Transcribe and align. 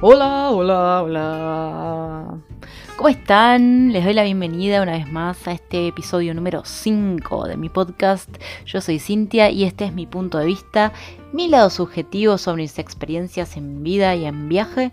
Hola, 0.00 0.52
hola, 0.52 1.02
hola. 1.02 2.38
¿Cómo 2.96 3.08
están? 3.08 3.92
Les 3.92 4.04
doy 4.04 4.14
la 4.14 4.22
bienvenida 4.22 4.80
una 4.80 4.92
vez 4.92 5.10
más 5.10 5.48
a 5.48 5.52
este 5.52 5.88
episodio 5.88 6.34
número 6.34 6.62
5 6.64 7.48
de 7.48 7.56
mi 7.56 7.68
podcast. 7.68 8.30
Yo 8.64 8.80
soy 8.80 9.00
Cintia 9.00 9.50
y 9.50 9.64
este 9.64 9.86
es 9.86 9.92
mi 9.92 10.06
punto 10.06 10.38
de 10.38 10.46
vista, 10.46 10.92
mi 11.32 11.48
lado 11.48 11.68
subjetivo 11.68 12.38
sobre 12.38 12.62
mis 12.62 12.78
experiencias 12.78 13.56
en 13.56 13.82
vida 13.82 14.14
y 14.14 14.26
en 14.26 14.48
viaje, 14.48 14.92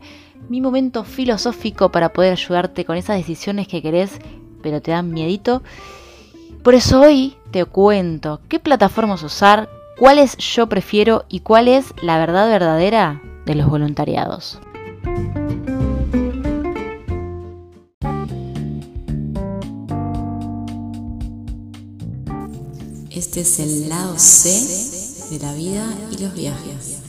mi 0.50 0.60
momento 0.60 1.04
filosófico 1.04 1.92
para 1.92 2.12
poder 2.12 2.32
ayudarte 2.32 2.84
con 2.84 2.98
esas 2.98 3.18
decisiones 3.18 3.68
que 3.68 3.84
querés 3.84 4.18
pero 4.64 4.82
te 4.82 4.90
dan 4.90 5.12
miedito. 5.12 5.62
Por 6.64 6.74
eso 6.74 7.02
hoy 7.02 7.38
te 7.52 7.64
cuento 7.66 8.42
qué 8.50 8.58
plataformas 8.58 9.22
usar, 9.22 9.70
cuáles 10.00 10.36
yo 10.38 10.68
prefiero 10.68 11.26
y 11.30 11.42
cuál 11.42 11.68
es 11.68 11.94
la 12.02 12.18
verdad 12.18 12.50
verdadera 12.50 13.22
de 13.46 13.54
los 13.54 13.70
voluntariados. 13.70 14.60
Este 23.12 23.42
es 23.42 23.60
el 23.60 23.90
lado 23.90 24.18
C 24.18 24.50
de 25.30 25.40
la 25.40 25.54
vida 25.54 25.86
y 26.12 26.22
los 26.22 26.34
viajes. 26.34 27.02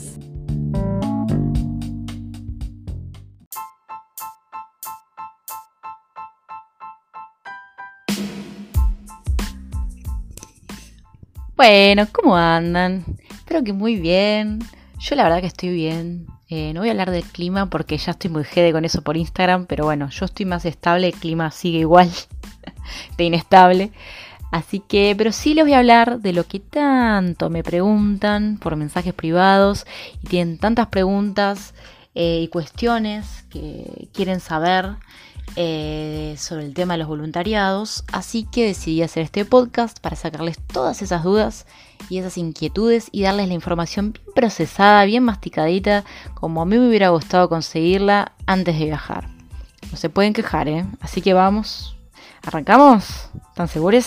Bueno, 11.57 12.07
¿cómo 12.13 12.37
andan? 12.37 13.05
Espero 13.31 13.65
que 13.65 13.73
muy 13.73 13.97
bien. 13.97 14.59
Yo 14.99 15.15
la 15.17 15.25
verdad 15.25 15.41
que 15.41 15.47
estoy 15.47 15.71
bien. 15.71 16.27
Eh, 16.49 16.73
no 16.73 16.81
voy 16.81 16.89
a 16.89 16.93
hablar 16.93 17.11
del 17.11 17.25
clima 17.25 17.67
porque 17.67 17.99
ya 17.99 18.13
estoy 18.13 18.31
muy 18.31 18.45
jede 18.45 18.73
con 18.73 18.85
eso 18.85 19.03
por 19.03 19.17
Instagram, 19.17 19.67
pero 19.67 19.85
bueno, 19.85 20.09
yo 20.11 20.25
estoy 20.27 20.47
más 20.47 20.65
estable, 20.65 21.09
el 21.09 21.15
clima 21.15 21.51
sigue 21.51 21.81
igual 21.81 22.11
de 23.19 23.25
inestable. 23.25 23.93
Así 24.53 24.81
que, 24.81 25.15
pero 25.19 25.33
sí 25.33 25.55
les 25.55 25.65
voy 25.65 25.73
a 25.73 25.79
hablar 25.79 26.21
de 26.21 26.33
lo 26.33 26.45
que 26.45 26.61
tanto 26.61 27.51
me 27.51 27.65
preguntan 27.65 28.59
por 28.59 28.77
mensajes 28.77 29.13
privados 29.13 29.87
y 30.23 30.29
tienen 30.29 30.59
tantas 30.59 30.87
preguntas 30.87 31.75
eh, 32.15 32.43
y 32.43 32.49
cuestiones 32.49 33.45
que 33.51 34.09
quieren 34.13 34.39
saber 34.39 34.97
eh, 35.57 36.37
sobre 36.39 36.65
el 36.65 36.75
tema 36.75 36.95
de 36.95 36.99
los 36.99 37.09
voluntariados. 37.09 38.05
Así 38.13 38.45
que 38.45 38.67
decidí 38.67 39.03
hacer 39.03 39.25
este 39.25 39.45
podcast 39.45 39.99
para 39.99 40.15
sacarles 40.15 40.59
todas 40.73 41.03
esas 41.03 41.25
dudas 41.25 41.67
y 42.09 42.19
esas 42.19 42.39
inquietudes 42.39 43.09
y 43.13 43.23
darles 43.23 43.49
la 43.49 43.55
información 43.55 44.13
bien 44.13 44.25
procesada, 44.35 45.05
bien 45.05 45.25
masticadita, 45.25 46.05
como 46.35 46.63
a 46.63 46.67
mí 46.67 46.79
me 46.79 46.89
hubiera 46.89 47.09
gustado 47.11 47.49
conseguirla 47.49 48.33
antes 48.47 48.79
de 48.79 48.85
viajar. 48.87 49.29
No 49.91 49.97
se 49.97 50.11
pueden 50.11 50.33
quejar, 50.33 50.69
¿eh? 50.69 50.87
Así 51.01 51.21
que 51.23 51.33
vamos. 51.33 51.97
¿Arrancamos? 52.43 53.31
¿Están 53.51 53.69
seguros? 53.69 54.07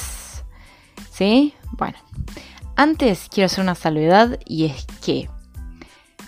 ¿Sí? 1.12 1.54
Bueno. 1.74 1.98
Antes 2.76 3.28
quiero 3.30 3.48
hacer 3.48 3.62
una 3.62 3.76
salvedad 3.76 4.40
y 4.46 4.66
es 4.66 4.86
que 5.04 5.30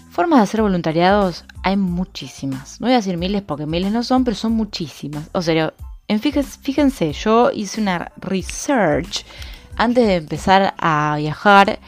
formas 0.09 0.39
de 0.39 0.43
hacer 0.43 0.61
voluntariados 0.61 1.45
hay 1.63 1.77
muchísimas. 1.77 2.81
No 2.81 2.87
voy 2.87 2.93
a 2.93 2.97
decir 2.97 3.17
miles 3.17 3.41
porque 3.41 3.65
miles 3.65 3.91
no 3.91 4.03
son, 4.03 4.25
pero 4.25 4.35
son 4.35 4.51
muchísimas. 4.51 5.29
O 5.31 5.41
sea, 5.41 5.73
en 6.07 6.19
fíjense, 6.19 6.59
fíjense, 6.61 7.13
yo 7.13 7.51
hice 7.51 7.79
una 7.79 8.11
research 8.17 9.25
antes 9.81 10.05
de 10.05 10.15
empezar 10.17 10.75
a 10.77 11.15
viajar 11.17 11.79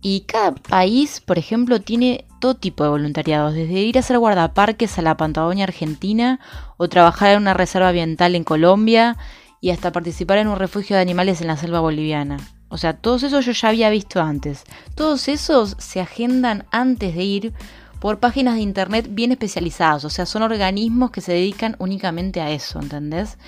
y 0.00 0.20
cada 0.20 0.54
país, 0.54 1.20
por 1.20 1.36
ejemplo, 1.36 1.80
tiene 1.80 2.24
todo 2.40 2.54
tipo 2.54 2.84
de 2.84 2.90
voluntariados, 2.90 3.54
desde 3.54 3.80
ir 3.80 3.96
a 3.96 4.00
hacer 4.00 4.18
guardaparques 4.18 4.96
a 4.98 5.02
la 5.02 5.16
Patagonia 5.16 5.64
Argentina 5.64 6.38
o 6.76 6.88
trabajar 6.88 7.32
en 7.32 7.42
una 7.42 7.52
reserva 7.52 7.88
ambiental 7.88 8.36
en 8.36 8.44
Colombia 8.44 9.16
y 9.60 9.70
hasta 9.70 9.90
participar 9.90 10.38
en 10.38 10.46
un 10.46 10.60
refugio 10.60 10.94
de 10.94 11.02
animales 11.02 11.40
en 11.40 11.48
la 11.48 11.56
selva 11.56 11.80
boliviana. 11.80 12.36
O 12.68 12.78
sea, 12.78 12.92
todos 12.92 13.24
esos 13.24 13.44
yo 13.44 13.50
ya 13.50 13.68
había 13.68 13.90
visto 13.90 14.22
antes. 14.22 14.62
Todos 14.94 15.26
esos 15.26 15.74
se 15.80 16.00
agendan 16.00 16.66
antes 16.70 17.16
de 17.16 17.24
ir 17.24 17.52
por 17.98 18.20
páginas 18.20 18.54
de 18.54 18.60
internet 18.60 19.08
bien 19.10 19.32
especializadas. 19.32 20.04
O 20.04 20.10
sea, 20.10 20.24
son 20.24 20.42
organismos 20.44 21.10
que 21.10 21.20
se 21.20 21.32
dedican 21.32 21.74
únicamente 21.80 22.40
a 22.40 22.52
eso, 22.52 22.78
¿entendés? 22.80 23.38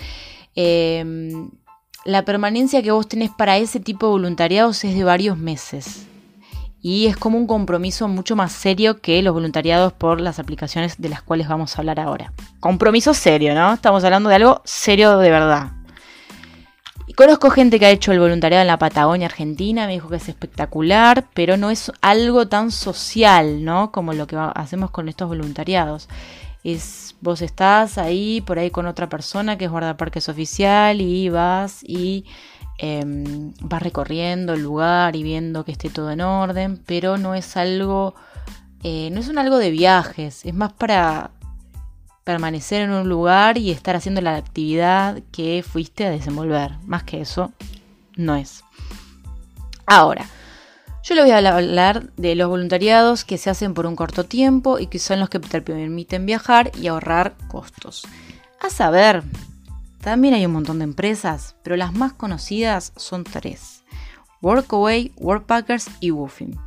Em, 0.56 1.50
la 2.04 2.24
permanencia 2.24 2.82
que 2.82 2.90
vos 2.90 3.08
tenés 3.08 3.30
para 3.30 3.58
ese 3.58 3.80
tipo 3.80 4.06
de 4.06 4.12
voluntariados 4.12 4.84
es 4.84 4.94
de 4.94 5.04
varios 5.04 5.38
meses. 5.38 6.06
Y 6.80 7.06
es 7.06 7.16
como 7.16 7.38
un 7.38 7.46
compromiso 7.46 8.08
mucho 8.08 8.34
más 8.34 8.50
serio 8.50 9.00
que 9.00 9.22
los 9.22 9.32
voluntariados 9.32 9.92
por 9.92 10.20
las 10.20 10.40
aplicaciones 10.40 11.00
de 11.00 11.08
las 11.08 11.22
cuales 11.22 11.46
vamos 11.46 11.76
a 11.76 11.78
hablar 11.78 12.00
ahora. 12.00 12.32
Compromiso 12.58 13.14
serio, 13.14 13.54
¿no? 13.54 13.74
Estamos 13.74 14.02
hablando 14.02 14.28
de 14.28 14.34
algo 14.34 14.62
serio 14.64 15.18
de 15.18 15.30
verdad. 15.30 15.70
Y 17.06 17.14
conozco 17.14 17.50
gente 17.50 17.78
que 17.78 17.86
ha 17.86 17.90
hecho 17.90 18.10
el 18.10 18.18
voluntariado 18.18 18.62
en 18.62 18.66
la 18.66 18.78
Patagonia 18.78 19.26
Argentina, 19.26 19.86
me 19.86 19.92
dijo 19.92 20.08
que 20.08 20.16
es 20.16 20.28
espectacular, 20.28 21.26
pero 21.34 21.56
no 21.56 21.70
es 21.70 21.92
algo 22.00 22.48
tan 22.48 22.72
social, 22.72 23.64
¿no? 23.64 23.92
Como 23.92 24.12
lo 24.12 24.26
que 24.26 24.36
hacemos 24.36 24.90
con 24.90 25.08
estos 25.08 25.28
voluntariados. 25.28 26.08
Es, 26.64 27.16
vos 27.20 27.42
estás 27.42 27.98
ahí 27.98 28.40
por 28.40 28.58
ahí 28.58 28.70
con 28.70 28.86
otra 28.86 29.08
persona 29.08 29.58
que 29.58 29.64
es 29.64 29.70
guardaparques 29.70 30.28
oficial 30.28 31.00
y 31.00 31.28
vas 31.28 31.82
y 31.82 32.24
em, 32.78 33.52
vas 33.60 33.82
recorriendo 33.82 34.54
el 34.54 34.62
lugar 34.62 35.16
y 35.16 35.22
viendo 35.22 35.64
que 35.64 35.72
esté 35.72 35.90
todo 35.90 36.10
en 36.10 36.20
orden, 36.20 36.80
pero 36.86 37.18
no 37.18 37.34
es 37.34 37.56
algo, 37.56 38.14
eh, 38.82 39.10
no 39.10 39.20
es 39.20 39.28
un 39.28 39.38
algo 39.38 39.58
de 39.58 39.70
viajes, 39.70 40.44
es 40.44 40.54
más 40.54 40.72
para 40.72 41.30
permanecer 42.24 42.82
en 42.82 42.92
un 42.92 43.08
lugar 43.08 43.58
y 43.58 43.70
estar 43.70 43.96
haciendo 43.96 44.20
la 44.20 44.36
actividad 44.36 45.22
que 45.32 45.64
fuiste 45.66 46.06
a 46.06 46.10
desenvolver. 46.10 46.72
Más 46.84 47.02
que 47.02 47.20
eso, 47.20 47.52
no 48.16 48.36
es. 48.36 48.62
Ahora, 49.86 50.26
yo 51.02 51.14
le 51.14 51.22
voy 51.22 51.30
a 51.32 51.38
hablar 51.38 52.10
de 52.16 52.34
los 52.34 52.48
voluntariados 52.48 53.24
que 53.24 53.38
se 53.38 53.50
hacen 53.50 53.74
por 53.74 53.86
un 53.86 53.96
corto 53.96 54.24
tiempo 54.24 54.78
y 54.78 54.86
que 54.86 54.98
son 54.98 55.18
los 55.18 55.28
que 55.28 55.40
te 55.40 55.60
permiten 55.60 56.26
viajar 56.26 56.70
y 56.80 56.86
ahorrar 56.86 57.34
costos. 57.48 58.06
A 58.60 58.70
saber, 58.70 59.24
también 60.00 60.34
hay 60.34 60.46
un 60.46 60.52
montón 60.52 60.78
de 60.78 60.84
empresas, 60.84 61.56
pero 61.62 61.76
las 61.76 61.92
más 61.92 62.12
conocidas 62.12 62.92
son 62.96 63.24
tres. 63.24 63.82
Workaway, 64.40 65.12
Workpackers 65.16 65.86
y 66.00 66.12
Woofing. 66.12 66.58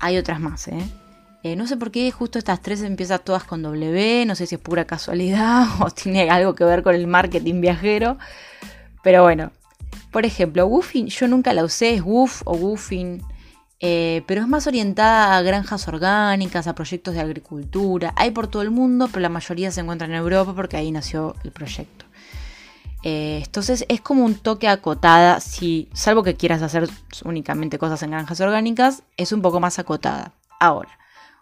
Hay 0.00 0.16
otras 0.16 0.38
más, 0.40 0.68
¿eh? 0.68 0.84
¿eh? 1.42 1.56
no 1.56 1.66
sé 1.66 1.76
por 1.76 1.90
qué 1.90 2.10
justo 2.10 2.38
estas 2.38 2.60
tres 2.60 2.82
empiezan 2.82 3.20
todas 3.24 3.44
con 3.44 3.62
W, 3.62 4.26
no 4.26 4.34
sé 4.34 4.46
si 4.46 4.56
es 4.56 4.60
pura 4.60 4.84
casualidad 4.84 5.66
o 5.80 5.90
tiene 5.90 6.30
algo 6.30 6.54
que 6.54 6.64
ver 6.64 6.82
con 6.82 6.94
el 6.94 7.06
marketing 7.06 7.60
viajero, 7.60 8.18
pero 9.02 9.22
bueno, 9.22 9.50
por 10.10 10.24
ejemplo, 10.24 10.66
woofing 10.66 11.08
yo 11.08 11.28
nunca 11.28 11.52
la 11.52 11.64
usé, 11.64 11.94
es 11.94 12.02
woof 12.02 12.42
o 12.44 12.54
woofing, 12.54 13.22
eh, 13.80 14.22
pero 14.26 14.40
es 14.40 14.48
más 14.48 14.66
orientada 14.66 15.36
a 15.36 15.42
granjas 15.42 15.88
orgánicas, 15.88 16.66
a 16.66 16.74
proyectos 16.74 17.14
de 17.14 17.20
agricultura. 17.20 18.14
Hay 18.16 18.30
por 18.30 18.46
todo 18.46 18.62
el 18.62 18.70
mundo, 18.70 19.08
pero 19.08 19.20
la 19.20 19.28
mayoría 19.28 19.70
se 19.70 19.80
encuentra 19.80 20.06
en 20.06 20.14
Europa 20.14 20.54
porque 20.54 20.76
ahí 20.76 20.90
nació 20.90 21.34
el 21.44 21.50
proyecto. 21.50 22.04
Eh, 23.02 23.42
entonces 23.44 23.84
es 23.88 24.00
como 24.00 24.24
un 24.24 24.34
toque 24.36 24.68
acotada, 24.68 25.40
si, 25.40 25.88
salvo 25.92 26.22
que 26.22 26.36
quieras 26.36 26.62
hacer 26.62 26.88
únicamente 27.24 27.78
cosas 27.78 28.02
en 28.02 28.12
granjas 28.12 28.40
orgánicas, 28.40 29.02
es 29.16 29.32
un 29.32 29.42
poco 29.42 29.60
más 29.60 29.78
acotada. 29.78 30.32
Ahora, 30.60 30.98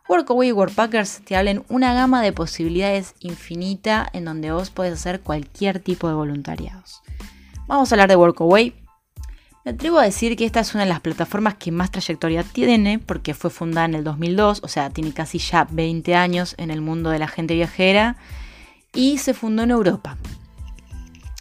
Workaway 0.09 0.49
y 0.49 0.53
Workpackers 0.53 1.21
te 1.25 1.37
hablan 1.37 1.65
una 1.69 1.95
gama 1.95 2.23
de 2.23 2.33
posibilidades 2.33 3.15
infinita 3.21 4.09
en 4.13 4.25
donde 4.25 4.51
vos 4.51 4.71
puedes 4.71 4.95
hacer 4.95 5.21
cualquier 5.21 5.79
tipo 5.79 6.09
de 6.09 6.15
voluntariados. 6.15 7.02
Vamos 7.73 7.91
a 7.91 7.95
hablar 7.95 8.11
de 8.11 8.17
Workaway. 8.17 8.75
Me 9.65 9.71
atrevo 9.71 9.99
a 9.99 10.03
decir 10.03 10.37
que 10.37 10.45
esta 10.45 10.61
es 10.61 10.75
una 10.75 10.83
de 10.83 10.91
las 10.91 11.01
plataformas 11.01 11.55
que 11.55 11.73
más 11.73 11.91
trayectoria 11.91 12.43
tiene 12.43 12.99
porque 12.99 13.33
fue 13.33 13.49
fundada 13.49 13.87
en 13.87 13.95
el 13.95 14.05
2002, 14.05 14.61
o 14.63 14.69
sea, 14.69 14.91
tiene 14.91 15.15
casi 15.15 15.39
ya 15.39 15.67
20 15.71 16.15
años 16.15 16.55
en 16.59 16.71
el 16.71 16.83
mundo 16.83 17.09
de 17.09 17.19
la 17.19 17.29
gente 17.29 17.55
viajera 17.55 18.19
y 18.93 19.17
se 19.17 19.33
fundó 19.33 19.63
en 19.63 19.71
Europa. 19.71 20.19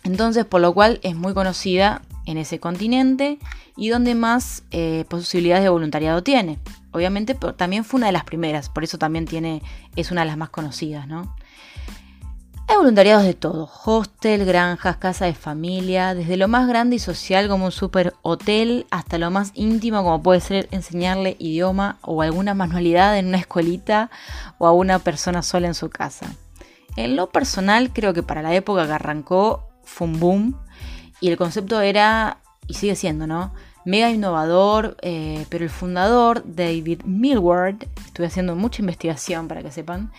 Entonces, 0.05 0.45
por 0.45 0.61
lo 0.61 0.73
cual 0.73 1.01
es 1.03 1.17
muy 1.17 1.33
conocida 1.33 2.01
en 2.25 2.37
ese 2.37 2.61
continente 2.61 3.37
y 3.75 3.89
donde 3.89 4.15
más 4.15 4.63
eh, 4.71 5.03
posibilidades 5.09 5.65
de 5.65 5.69
voluntariado 5.69 6.23
tiene. 6.23 6.59
Obviamente 6.91 7.35
también 7.35 7.83
fue 7.83 7.97
una 7.97 8.07
de 8.07 8.13
las 8.13 8.23
primeras, 8.23 8.69
por 8.69 8.85
eso 8.85 8.97
también 8.97 9.25
tiene, 9.25 9.61
es 9.97 10.11
una 10.11 10.21
de 10.21 10.27
las 10.27 10.37
más 10.37 10.49
conocidas, 10.49 11.09
¿no? 11.09 11.35
Hay 12.71 12.77
voluntariados 12.77 13.25
de 13.25 13.33
todo, 13.33 13.69
hostel, 13.83 14.45
granjas, 14.45 14.95
casa 14.95 15.25
de 15.25 15.33
familia, 15.33 16.15
desde 16.15 16.37
lo 16.37 16.47
más 16.47 16.69
grande 16.69 16.95
y 16.95 16.99
social 16.99 17.49
como 17.49 17.65
un 17.65 17.71
super 17.73 18.13
hotel 18.21 18.87
hasta 18.91 19.17
lo 19.17 19.29
más 19.29 19.51
íntimo 19.55 20.03
como 20.03 20.23
puede 20.23 20.39
ser 20.39 20.69
enseñarle 20.71 21.35
idioma 21.37 21.97
o 22.01 22.21
alguna 22.21 22.53
manualidad 22.53 23.17
en 23.17 23.27
una 23.27 23.39
escuelita 23.39 24.09
o 24.57 24.67
a 24.67 24.71
una 24.71 24.99
persona 24.99 25.41
sola 25.41 25.67
en 25.67 25.73
su 25.73 25.89
casa. 25.89 26.27
En 26.95 27.17
lo 27.17 27.29
personal 27.29 27.91
creo 27.91 28.13
que 28.13 28.23
para 28.23 28.41
la 28.41 28.55
época 28.55 28.87
que 28.87 28.93
arrancó 28.93 29.67
fue 29.83 30.07
un 30.07 30.21
boom 30.21 30.57
y 31.19 31.27
el 31.27 31.35
concepto 31.35 31.81
era, 31.81 32.37
y 32.67 32.75
sigue 32.75 32.95
siendo, 32.95 33.27
¿no? 33.27 33.53
Mega 33.83 34.09
innovador, 34.11 34.95
eh, 35.01 35.45
pero 35.49 35.65
el 35.65 35.69
fundador, 35.69 36.41
David 36.45 37.01
Millward, 37.03 37.85
estuve 38.05 38.27
haciendo 38.27 38.55
mucha 38.55 38.81
investigación 38.81 39.49
para 39.49 39.61
que 39.61 39.71
sepan, 39.71 40.09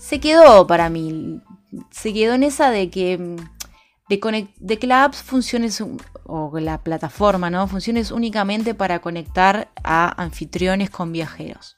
se 0.00 0.18
quedó 0.18 0.66
para 0.66 0.88
mí. 0.88 1.40
Se 1.90 2.12
quedó 2.12 2.34
en 2.34 2.42
esa 2.42 2.70
de 2.70 2.90
que, 2.90 3.36
de, 4.08 4.48
de 4.58 4.78
que 4.78 4.86
la 4.86 5.04
app 5.04 5.14
funcione, 5.14 5.68
o 6.24 6.58
la 6.58 6.82
plataforma, 6.82 7.50
¿no? 7.50 7.66
Funcione 7.66 8.02
únicamente 8.12 8.74
para 8.74 9.00
conectar 9.00 9.70
a 9.82 10.22
anfitriones 10.22 10.90
con 10.90 11.12
viajeros. 11.12 11.76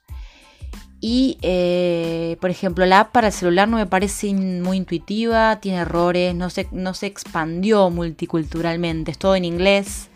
Y, 1.04 1.36
eh, 1.42 2.36
por 2.40 2.50
ejemplo, 2.50 2.86
la 2.86 3.00
app 3.00 3.12
para 3.12 3.26
el 3.26 3.32
celular 3.32 3.66
no 3.66 3.76
me 3.76 3.86
parece 3.86 4.32
muy 4.34 4.76
intuitiva, 4.76 5.58
tiene 5.60 5.78
errores, 5.78 6.32
no 6.32 6.48
se, 6.48 6.68
no 6.70 6.94
se 6.94 7.06
expandió 7.06 7.90
multiculturalmente, 7.90 9.10
es 9.10 9.18
todo 9.18 9.34
en 9.34 9.44
inglés. 9.44 10.10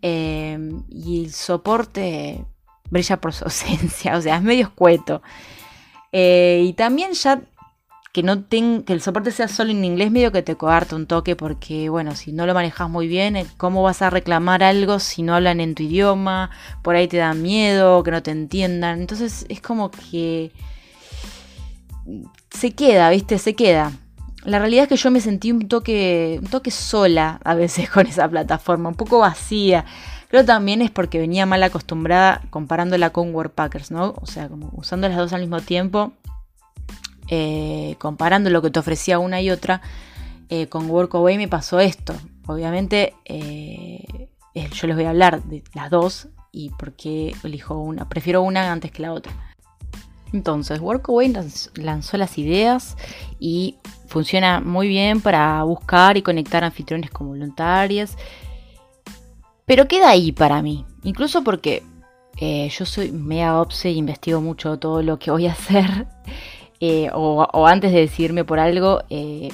Eh, 0.00 0.58
y 0.88 1.24
el 1.24 1.32
soporte 1.32 2.44
brilla 2.88 3.20
por 3.20 3.32
su 3.32 3.44
ausencia, 3.46 4.16
o 4.16 4.22
sea, 4.22 4.36
es 4.36 4.42
medio 4.42 4.66
escueto. 4.66 5.22
Eh, 6.12 6.62
y 6.66 6.72
también 6.74 7.14
ya 7.14 7.42
que 8.12 8.22
no 8.22 8.46
que 8.46 8.92
el 8.92 9.00
soporte 9.00 9.30
sea 9.30 9.48
solo 9.48 9.70
en 9.70 9.84
inglés 9.84 10.10
medio 10.10 10.32
que 10.32 10.42
te 10.42 10.54
coarta 10.54 10.96
un 10.96 11.06
toque 11.06 11.34
porque 11.34 11.88
bueno 11.88 12.14
si 12.14 12.32
no 12.32 12.46
lo 12.46 12.52
manejas 12.52 12.88
muy 12.90 13.08
bien 13.08 13.36
eh, 13.36 13.46
cómo 13.56 13.82
vas 13.82 14.02
a 14.02 14.10
reclamar 14.10 14.62
algo 14.62 14.98
si 14.98 15.22
no 15.22 15.34
hablan 15.34 15.60
en 15.60 15.74
tu 15.74 15.82
idioma 15.82 16.50
por 16.82 16.94
ahí 16.94 17.08
te 17.08 17.16
da 17.16 17.32
miedo 17.32 18.02
que 18.02 18.10
no 18.10 18.22
te 18.22 18.30
entiendan. 18.30 19.00
Entonces 19.00 19.46
es 19.48 19.60
como 19.62 19.90
que 19.90 20.52
se 22.50 22.72
queda 22.72 23.10
viste 23.10 23.38
se 23.38 23.54
queda. 23.54 23.92
La 24.44 24.58
realidad 24.58 24.84
es 24.84 24.88
que 24.88 24.96
yo 24.96 25.10
me 25.10 25.20
sentí 25.20 25.50
un 25.52 25.68
toque 25.68 26.38
un 26.42 26.48
toque 26.48 26.70
sola 26.70 27.40
a 27.44 27.54
veces 27.54 27.88
con 27.94 28.06
esa 28.06 28.28
plataforma 28.28 28.90
un 28.90 28.94
poco 28.94 29.20
vacía. 29.20 29.86
Creo 30.28 30.44
también 30.44 30.82
es 30.82 30.90
porque 30.90 31.18
venía 31.18 31.46
mal 31.46 31.62
acostumbrada 31.62 32.42
comparándola 32.50 33.10
con 33.10 33.32
Packers, 33.54 33.90
¿no? 33.90 34.14
O 34.20 34.26
sea, 34.26 34.48
como 34.48 34.70
usando 34.72 35.06
las 35.08 35.18
dos 35.18 35.34
al 35.34 35.42
mismo 35.42 35.60
tiempo, 35.60 36.12
eh, 37.28 37.96
comparando 37.98 38.50
lo 38.50 38.62
que 38.62 38.70
te 38.70 38.78
ofrecía 38.78 39.18
una 39.18 39.40
y 39.40 39.50
otra, 39.50 39.82
eh, 40.48 40.68
con 40.68 40.90
Workaway 40.90 41.38
me 41.38 41.48
pasó 41.48 41.80
esto. 41.80 42.14
Obviamente, 42.46 43.14
eh, 43.24 44.28
yo 44.54 44.86
les 44.86 44.96
voy 44.96 45.04
a 45.04 45.10
hablar 45.10 45.42
de 45.44 45.62
las 45.74 45.90
dos 45.90 46.28
y 46.50 46.70
por 46.70 46.92
qué 46.92 47.34
elijo 47.44 47.78
una. 47.78 48.08
Prefiero 48.08 48.42
una 48.42 48.72
antes 48.72 48.90
que 48.90 49.02
la 49.02 49.12
otra. 49.12 49.32
Entonces, 50.32 50.80
Workaway 50.80 51.32
lanzó 51.74 52.16
las 52.16 52.38
ideas 52.38 52.96
y 53.38 53.76
funciona 54.06 54.60
muy 54.60 54.88
bien 54.88 55.20
para 55.20 55.62
buscar 55.62 56.16
y 56.16 56.22
conectar 56.22 56.64
anfitriones 56.64 57.10
con 57.10 57.28
voluntarios 57.28 58.16
pero 59.66 59.88
queda 59.88 60.10
ahí 60.10 60.32
para 60.32 60.60
mí. 60.62 60.84
Incluso 61.02 61.42
porque 61.42 61.82
yo 62.38 62.84
soy 62.84 63.12
mega 63.12 63.60
obse 63.60 63.88
e 63.88 63.92
investigo 63.92 64.40
mucho 64.40 64.78
todo 64.78 65.02
lo 65.02 65.18
que 65.18 65.30
voy 65.30 65.46
a 65.46 65.52
hacer. 65.58 66.06
Eh, 66.84 67.10
o, 67.14 67.66
antes 67.68 67.92
de 67.92 68.00
decidirme 68.00 68.44
por 68.44 68.58
algo, 68.58 69.04
eh, 69.08 69.50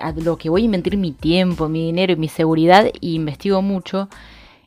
a 0.00 0.12
lo 0.12 0.38
que 0.38 0.50
voy 0.50 0.62
a 0.62 0.66
invertir 0.66 0.96
mi 0.96 1.10
tiempo, 1.10 1.68
mi 1.68 1.86
dinero 1.86 2.12
y 2.12 2.16
mi 2.16 2.28
seguridad, 2.28 2.86
y 3.00 3.16
investigo 3.16 3.60
mucho. 3.60 4.08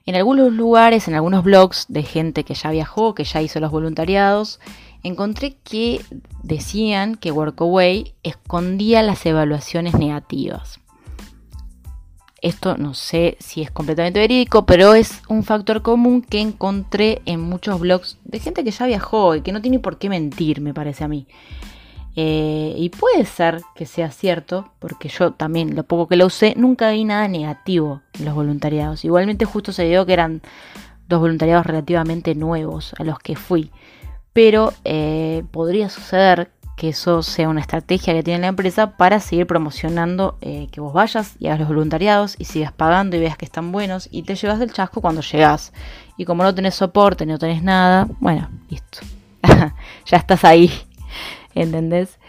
En 0.05 0.15
algunos 0.15 0.51
lugares, 0.51 1.07
en 1.07 1.13
algunos 1.13 1.45
blogs 1.45 1.85
de 1.87 2.03
gente 2.03 2.43
que 2.43 2.55
ya 2.55 2.71
viajó, 2.71 3.15
que 3.15 3.23
ya 3.23 3.41
hizo 3.41 3.61
los 3.61 3.71
voluntariados, 3.71 4.59
encontré 5.01 5.55
que 5.63 6.01
decían 6.43 7.15
que 7.15 7.31
Workaway 7.31 8.15
escondía 8.21 9.01
las 9.01 9.25
evaluaciones 9.25 9.93
negativas. 9.93 10.81
Esto 12.45 12.77
no 12.77 12.93
sé 12.93 13.37
si 13.39 13.63
es 13.63 13.71
completamente 13.71 14.19
verídico, 14.19 14.67
pero 14.67 14.93
es 14.93 15.23
un 15.29 15.41
factor 15.41 15.81
común 15.81 16.21
que 16.21 16.39
encontré 16.39 17.23
en 17.25 17.41
muchos 17.41 17.79
blogs 17.79 18.19
de 18.23 18.37
gente 18.37 18.63
que 18.63 18.69
ya 18.69 18.85
viajó 18.85 19.33
y 19.33 19.41
que 19.41 19.51
no 19.51 19.63
tiene 19.63 19.79
por 19.79 19.97
qué 19.97 20.09
mentir, 20.09 20.61
me 20.61 20.71
parece 20.71 21.03
a 21.03 21.07
mí. 21.07 21.25
Eh, 22.15 22.75
y 22.77 22.89
puede 22.89 23.25
ser 23.25 23.61
que 23.73 23.87
sea 23.87 24.11
cierto, 24.11 24.69
porque 24.77 25.09
yo 25.09 25.31
también, 25.31 25.75
lo 25.75 25.85
poco 25.85 26.07
que 26.07 26.17
lo 26.17 26.27
usé, 26.27 26.53
nunca 26.55 26.91
vi 26.91 27.03
nada 27.03 27.27
negativo 27.27 28.03
en 28.13 28.25
los 28.25 28.35
voluntariados. 28.35 29.03
Igualmente 29.05 29.45
justo 29.45 29.71
se 29.71 29.85
dio 29.85 30.05
que 30.05 30.13
eran 30.13 30.43
dos 31.07 31.21
voluntariados 31.21 31.65
relativamente 31.65 32.35
nuevos 32.35 32.93
a 32.99 33.03
los 33.03 33.17
que 33.17 33.35
fui. 33.35 33.71
Pero 34.33 34.71
eh, 34.83 35.45
podría 35.49 35.89
suceder 35.89 36.51
que 36.75 36.89
eso 36.89 37.23
sea 37.23 37.47
una 37.47 37.61
estrategia 37.61 38.13
que 38.13 38.23
tiene 38.23 38.41
la 38.41 38.47
empresa 38.47 38.97
para 38.97 39.19
seguir 39.19 39.47
promocionando 39.47 40.37
eh, 40.41 40.67
que 40.71 40.81
vos 40.81 40.93
vayas 40.93 41.35
y 41.39 41.47
hagas 41.47 41.59
los 41.59 41.69
voluntariados 41.69 42.35
y 42.37 42.45
sigas 42.45 42.73
pagando 42.73 43.15
y 43.15 43.19
veas 43.19 43.37
que 43.37 43.45
están 43.45 43.71
buenos 43.71 44.09
y 44.11 44.23
te 44.23 44.35
llevas 44.35 44.59
del 44.59 44.73
chasco 44.73 45.01
cuando 45.01 45.21
llegas. 45.21 45.71
Y 46.17 46.25
como 46.25 46.43
no 46.43 46.53
tenés 46.53 46.75
soporte, 46.75 47.25
no 47.25 47.39
tenés 47.39 47.63
nada, 47.63 48.07
bueno, 48.19 48.49
listo. 48.69 48.99
ya 50.05 50.17
estás 50.17 50.43
ahí. 50.43 50.71
¿Entendés? 51.55 52.19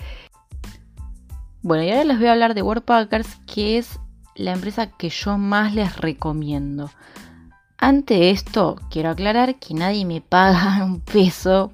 Bueno, 1.62 1.82
y 1.82 1.90
ahora 1.90 2.04
les 2.04 2.18
voy 2.18 2.28
a 2.28 2.32
hablar 2.32 2.54
de 2.54 2.62
Worldpackers, 2.62 3.36
que 3.52 3.78
es 3.78 3.98
la 4.36 4.52
empresa 4.52 4.86
que 4.86 5.08
yo 5.08 5.38
más 5.38 5.74
les 5.74 5.96
recomiendo. 5.96 6.90
Ante 7.78 8.30
esto, 8.30 8.76
quiero 8.90 9.10
aclarar 9.10 9.56
que 9.56 9.74
nadie 9.74 10.04
me 10.04 10.20
paga 10.20 10.84
un 10.84 11.00
peso 11.00 11.72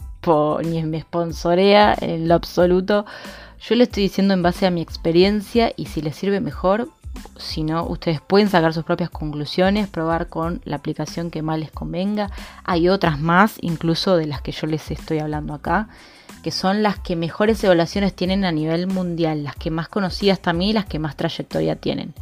ni 0.65 0.83
me 0.85 1.01
sponsorea 1.01 1.97
en 2.01 2.29
lo 2.29 2.35
absoluto. 2.35 3.05
Yo 3.61 3.75
le 3.75 3.85
estoy 3.85 4.05
diciendo 4.05 4.35
en 4.35 4.43
base 4.43 4.67
a 4.67 4.71
mi 4.71 4.81
experiencia 4.81 5.73
y 5.77 5.87
si 5.87 6.03
les 6.03 6.17
sirve 6.17 6.41
mejor, 6.41 6.89
si 7.37 7.63
no, 7.63 7.85
ustedes 7.85 8.21
pueden 8.21 8.49
sacar 8.49 8.73
sus 8.73 8.85
propias 8.85 9.11
conclusiones, 9.11 9.89
probar 9.89 10.29
con 10.29 10.61
la 10.65 10.77
aplicación 10.77 11.31
que 11.31 11.43
más 11.43 11.59
les 11.59 11.71
convenga. 11.71 12.31
Hay 12.65 12.89
otras 12.89 13.21
más, 13.21 13.57
incluso 13.61 14.17
de 14.17 14.27
las 14.27 14.43
que 14.43 14.53
yo 14.53 14.67
les 14.67 14.91
estoy 14.91 15.19
hablando 15.19 15.55
acá, 15.55 15.89
que 16.43 16.51
son 16.51 16.83
las 16.83 16.99
que 16.99 17.15
mejores 17.15 17.63
evaluaciones 17.63 18.15
tienen 18.15 18.45
a 18.45 18.53
nivel 18.53 18.87
mundial, 18.87 19.45
las 19.45 19.57
que 19.57 19.71
más 19.71 19.89
conocidas 19.89 20.41
también 20.41 20.71
y 20.71 20.75
las 20.75 20.87
que 20.87 20.99
más 20.99 21.17
trayectoria 21.17 21.77
tienen. 21.77 22.15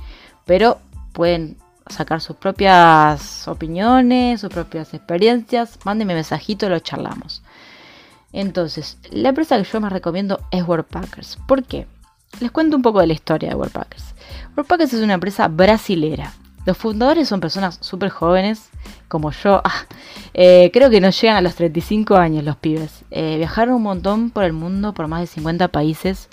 Pero 0.44 0.78
pueden 1.12 1.56
sacar 1.88 2.20
sus 2.20 2.36
propias 2.36 3.48
opiniones, 3.48 4.40
sus 4.40 4.50
propias 4.50 4.92
experiencias. 4.94 5.78
Mándenme 5.84 6.14
mensajito, 6.14 6.68
lo 6.68 6.78
charlamos. 6.80 7.42
Entonces, 8.32 8.98
la 9.10 9.30
empresa 9.30 9.56
que 9.56 9.64
yo 9.64 9.80
más 9.80 9.92
recomiendo 9.92 10.40
es 10.50 10.66
Worldpackers. 10.66 11.38
¿Por 11.46 11.64
qué? 11.64 11.86
Les 12.38 12.50
cuento 12.50 12.76
un 12.76 12.82
poco 12.82 13.00
de 13.00 13.08
la 13.08 13.12
historia 13.12 13.50
de 13.50 13.54
Worldpackers. 13.56 14.14
Worldpackers 14.56 14.94
es 14.94 15.02
una 15.02 15.14
empresa 15.14 15.48
brasilera. 15.48 16.32
Los 16.64 16.76
fundadores 16.76 17.28
son 17.28 17.40
personas 17.40 17.78
súper 17.80 18.10
jóvenes, 18.10 18.70
como 19.08 19.32
yo. 19.32 19.62
Ah, 19.72 19.86
eh, 20.32 20.70
creo 20.72 20.90
que 20.90 21.00
no 21.00 21.10
llegan 21.10 21.36
a 21.36 21.40
los 21.40 21.56
35 21.56 22.16
años 22.16 22.44
los 22.44 22.56
pibes. 22.56 23.04
Eh, 23.10 23.36
viajaron 23.38 23.74
un 23.74 23.82
montón 23.82 24.30
por 24.30 24.44
el 24.44 24.52
mundo, 24.52 24.94
por 24.94 25.08
más 25.08 25.20
de 25.20 25.26
50 25.26 25.68
países. 25.68 26.28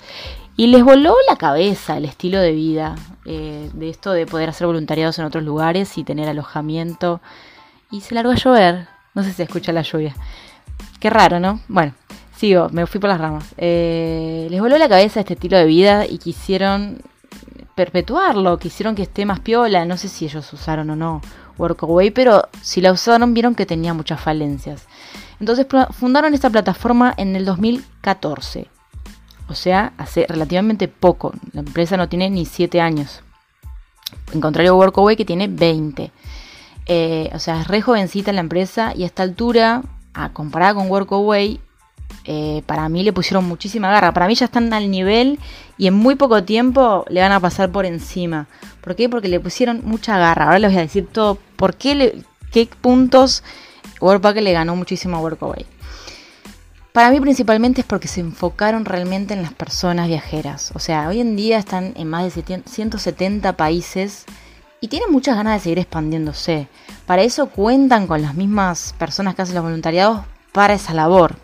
Y 0.56 0.68
les 0.68 0.84
voló 0.84 1.14
la 1.28 1.36
cabeza 1.36 1.96
el 1.96 2.04
estilo 2.04 2.40
de 2.40 2.52
vida, 2.52 2.96
eh, 3.24 3.70
de 3.72 3.88
esto 3.88 4.12
de 4.12 4.26
poder 4.26 4.48
hacer 4.48 4.66
voluntariados 4.66 5.18
en 5.18 5.24
otros 5.24 5.44
lugares 5.44 5.98
y 5.98 6.04
tener 6.04 6.28
alojamiento. 6.28 7.20
Y 7.90 8.02
se 8.02 8.14
largó 8.14 8.32
a 8.32 8.36
llover. 8.36 8.88
No 9.14 9.22
sé 9.22 9.30
si 9.30 9.36
se 9.36 9.42
escucha 9.44 9.72
la 9.72 9.82
lluvia. 9.82 10.14
Qué 11.00 11.10
raro, 11.10 11.40
¿no? 11.40 11.60
Bueno, 11.68 11.94
sigo, 12.36 12.68
me 12.70 12.86
fui 12.86 13.00
por 13.00 13.10
las 13.10 13.20
ramas. 13.20 13.54
Eh, 13.56 14.48
les 14.50 14.60
voló 14.60 14.78
la 14.78 14.88
cabeza 14.88 15.20
este 15.20 15.34
estilo 15.34 15.56
de 15.56 15.64
vida 15.64 16.06
y 16.06 16.18
quisieron 16.18 17.02
perpetuarlo, 17.74 18.58
quisieron 18.58 18.94
que 18.94 19.02
esté 19.02 19.24
más 19.24 19.40
piola. 19.40 19.84
No 19.84 19.96
sé 19.96 20.08
si 20.08 20.24
ellos 20.24 20.52
usaron 20.52 20.90
o 20.90 20.96
no 20.96 21.20
Workaway, 21.58 22.10
pero 22.10 22.48
si 22.62 22.80
la 22.80 22.92
usaron 22.92 23.34
vieron 23.34 23.54
que 23.54 23.66
tenía 23.66 23.94
muchas 23.94 24.20
falencias. 24.20 24.86
Entonces 25.40 25.66
fundaron 25.92 26.34
esta 26.34 26.50
plataforma 26.50 27.14
en 27.16 27.36
el 27.36 27.44
2014. 27.44 28.66
O 29.48 29.54
sea, 29.54 29.92
hace 29.96 30.26
relativamente 30.28 30.88
poco. 30.88 31.32
La 31.52 31.60
empresa 31.60 31.96
no 31.96 32.08
tiene 32.08 32.28
ni 32.30 32.44
7 32.44 32.80
años. 32.80 33.22
En 34.32 34.40
contrario 34.40 34.72
a 34.72 34.76
Workaway 34.76 35.16
que 35.16 35.24
tiene 35.24 35.48
20. 35.48 36.10
Eh, 36.86 37.30
o 37.34 37.38
sea, 37.38 37.60
es 37.60 37.68
re 37.68 37.80
jovencita 37.82 38.32
la 38.32 38.40
empresa 38.40 38.92
y 38.96 39.04
a 39.04 39.06
esta 39.06 39.22
altura 39.22 39.82
a 40.18 40.32
comparada 40.32 40.74
con 40.74 40.90
Workaway, 40.90 41.60
eh, 42.24 42.62
para 42.66 42.88
mí 42.88 43.02
le 43.02 43.12
pusieron 43.12 43.46
muchísima 43.46 43.90
garra. 43.90 44.12
Para 44.12 44.26
mí 44.26 44.34
ya 44.34 44.46
están 44.46 44.72
al 44.72 44.90
nivel 44.90 45.38
y 45.78 45.86
en 45.86 45.94
muy 45.94 46.14
poco 46.14 46.44
tiempo 46.44 47.04
le 47.08 47.20
van 47.20 47.32
a 47.32 47.40
pasar 47.40 47.70
por 47.70 47.86
encima. 47.86 48.46
¿Por 48.82 48.96
qué? 48.96 49.08
Porque 49.08 49.28
le 49.28 49.40
pusieron 49.40 49.80
mucha 49.84 50.18
garra. 50.18 50.46
Ahora 50.46 50.58
les 50.58 50.70
voy 50.70 50.78
a 50.78 50.82
decir 50.82 51.06
todo. 51.10 51.38
¿Por 51.56 51.76
qué, 51.76 51.94
le, 51.94 52.22
qué 52.52 52.68
puntos 52.80 53.42
Workpack 54.00 54.36
le 54.36 54.52
ganó 54.52 54.76
muchísimo 54.76 55.16
a 55.16 55.20
Workaway? 55.20 55.64
Para 56.92 57.10
mí 57.10 57.20
principalmente 57.20 57.82
es 57.82 57.86
porque 57.86 58.08
se 58.08 58.20
enfocaron 58.20 58.84
realmente 58.84 59.32
en 59.32 59.42
las 59.42 59.52
personas 59.52 60.08
viajeras. 60.08 60.72
O 60.74 60.80
sea, 60.80 61.08
hoy 61.08 61.20
en 61.20 61.36
día 61.36 61.58
están 61.58 61.92
en 61.96 62.08
más 62.08 62.34
de 62.34 62.62
170 62.66 63.56
países 63.56 64.26
y 64.80 64.88
tienen 64.88 65.10
muchas 65.10 65.36
ganas 65.36 65.54
de 65.54 65.60
seguir 65.60 65.78
expandiéndose. 65.78 66.68
Para 67.06 67.22
eso 67.22 67.48
cuentan 67.48 68.06
con 68.06 68.22
las 68.22 68.34
mismas 68.34 68.94
personas 68.98 69.34
que 69.34 69.42
hacen 69.42 69.54
los 69.54 69.64
voluntariados 69.64 70.22
para 70.52 70.74
esa 70.74 70.94
labor. 70.94 71.36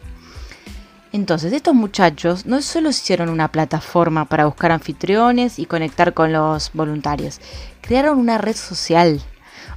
Entonces, 1.12 1.52
estos 1.52 1.74
muchachos 1.74 2.44
no 2.44 2.60
solo 2.60 2.90
hicieron 2.90 3.28
una 3.28 3.46
plataforma 3.46 4.24
para 4.24 4.46
buscar 4.46 4.72
anfitriones 4.72 5.60
y 5.60 5.66
conectar 5.66 6.12
con 6.12 6.32
los 6.32 6.72
voluntarios, 6.72 7.40
crearon 7.82 8.18
una 8.18 8.38
red 8.38 8.56
social. 8.56 9.22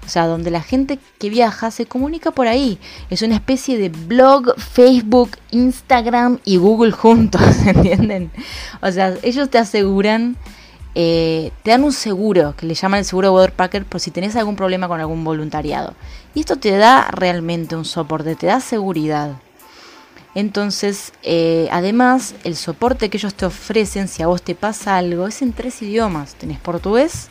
O 0.04 0.10
sea, 0.10 0.26
donde 0.26 0.52
la 0.52 0.62
gente 0.62 1.00
que 1.20 1.30
viaja 1.30 1.70
se 1.70 1.86
comunica 1.86 2.32
por 2.32 2.48
ahí. 2.48 2.80
Es 3.10 3.22
una 3.22 3.36
especie 3.36 3.78
de 3.78 3.90
blog, 3.90 4.58
Facebook, 4.58 5.32
Instagram 5.52 6.40
y 6.44 6.58
Google 6.58 6.92
juntos, 6.92 7.42
¿entienden? 7.66 8.32
O 8.82 8.92
sea, 8.92 9.14
ellos 9.22 9.50
te 9.50 9.58
aseguran, 9.58 10.38
eh, 11.00 11.52
te 11.62 11.70
dan 11.70 11.84
un 11.84 11.94
seguro, 11.94 12.56
que 12.58 12.66
le 12.66 12.74
llaman 12.74 12.98
el 12.98 13.06
seguro 13.06 13.32
Waterpacker, 13.32 13.86
por 13.86 14.02
si 14.02 14.10
tenés 14.10 14.36
algún 14.36 14.56
problema 14.56 14.88
con 14.88 15.00
algún 15.00 15.24
voluntariado. 15.24 15.94
Y 16.34 16.40
esto 16.40 16.56
te 16.56 16.72
da 16.72 17.08
realmente 17.12 17.76
un 17.76 17.86
soporte, 17.86 18.36
te 18.36 18.48
da 18.48 18.60
seguridad. 18.60 19.34
Entonces, 20.34 21.14
eh, 21.22 21.68
además, 21.72 22.34
el 22.44 22.56
soporte 22.56 23.10
que 23.10 23.18
ellos 23.18 23.36
te 23.36 23.46
ofrecen 23.46 24.08
si 24.08 24.24
a 24.24 24.28
vos 24.28 24.42
te 24.42 24.56
pasa 24.56 24.98
algo 24.98 25.28
es 25.28 25.44
en 25.44 25.54
tres 25.54 25.84
idiomas. 25.84 26.34
Tenés 26.34 26.58
portugués, 26.58 27.28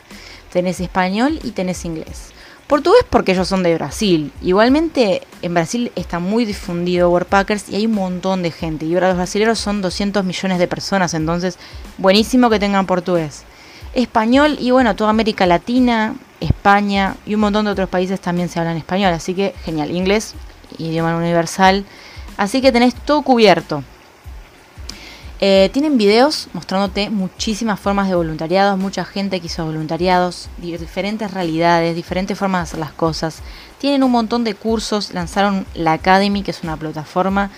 tenés 0.52 0.78
español 0.78 1.40
y 1.42 1.50
tenés 1.50 1.84
inglés. 1.84 2.28
Portugués 2.68 3.04
porque 3.10 3.32
ellos 3.32 3.48
son 3.48 3.64
de 3.64 3.74
Brasil. 3.74 4.30
Igualmente 4.42 5.22
en 5.42 5.54
Brasil 5.54 5.90
está 5.96 6.20
muy 6.20 6.44
difundido 6.44 7.10
Worldpackers 7.10 7.68
y 7.68 7.74
hay 7.74 7.86
un 7.86 7.94
montón 7.94 8.44
de 8.44 8.52
gente. 8.52 8.86
Y 8.86 8.94
ahora 8.94 9.08
los 9.08 9.16
brasileños 9.16 9.58
son 9.58 9.82
200 9.82 10.24
millones 10.24 10.60
de 10.60 10.68
personas, 10.68 11.14
entonces 11.14 11.58
buenísimo 11.98 12.48
que 12.48 12.60
tengan 12.60 12.86
portugués. 12.86 13.44
Español 13.96 14.56
y 14.60 14.70
bueno, 14.70 14.94
toda 14.94 15.10
América 15.10 15.46
Latina, 15.46 16.14
España 16.40 17.16
y 17.26 17.34
un 17.34 17.40
montón 17.40 17.64
de 17.64 17.72
otros 17.72 17.88
países 17.88 18.20
también 18.20 18.48
se 18.48 18.60
hablan 18.60 18.76
español. 18.76 19.12
Así 19.12 19.34
que 19.34 19.54
genial. 19.64 19.90
Inglés, 19.90 20.34
idioma 20.78 21.16
universal 21.16 21.84
Así 22.36 22.60
que 22.60 22.72
tenés 22.72 22.94
todo 22.94 23.22
cubierto. 23.22 23.82
Eh, 25.40 25.70
tienen 25.72 25.98
videos 25.98 26.48
mostrándote 26.54 27.10
muchísimas 27.10 27.78
formas 27.78 28.08
de 28.08 28.14
voluntariados, 28.14 28.78
mucha 28.78 29.04
gente 29.04 29.40
que 29.40 29.46
hizo 29.46 29.64
voluntariados, 29.66 30.48
diferentes 30.58 31.30
realidades, 31.30 31.94
diferentes 31.94 32.38
formas 32.38 32.60
de 32.60 32.62
hacer 32.62 32.80
las 32.80 32.92
cosas. 32.92 33.42
Tienen 33.78 34.02
un 34.02 34.10
montón 34.10 34.44
de 34.44 34.54
cursos, 34.54 35.12
lanzaron 35.12 35.66
la 35.74 35.92
Academy, 35.92 36.42
que 36.42 36.52
es 36.52 36.62
una 36.62 36.76
plataforma 36.76 37.50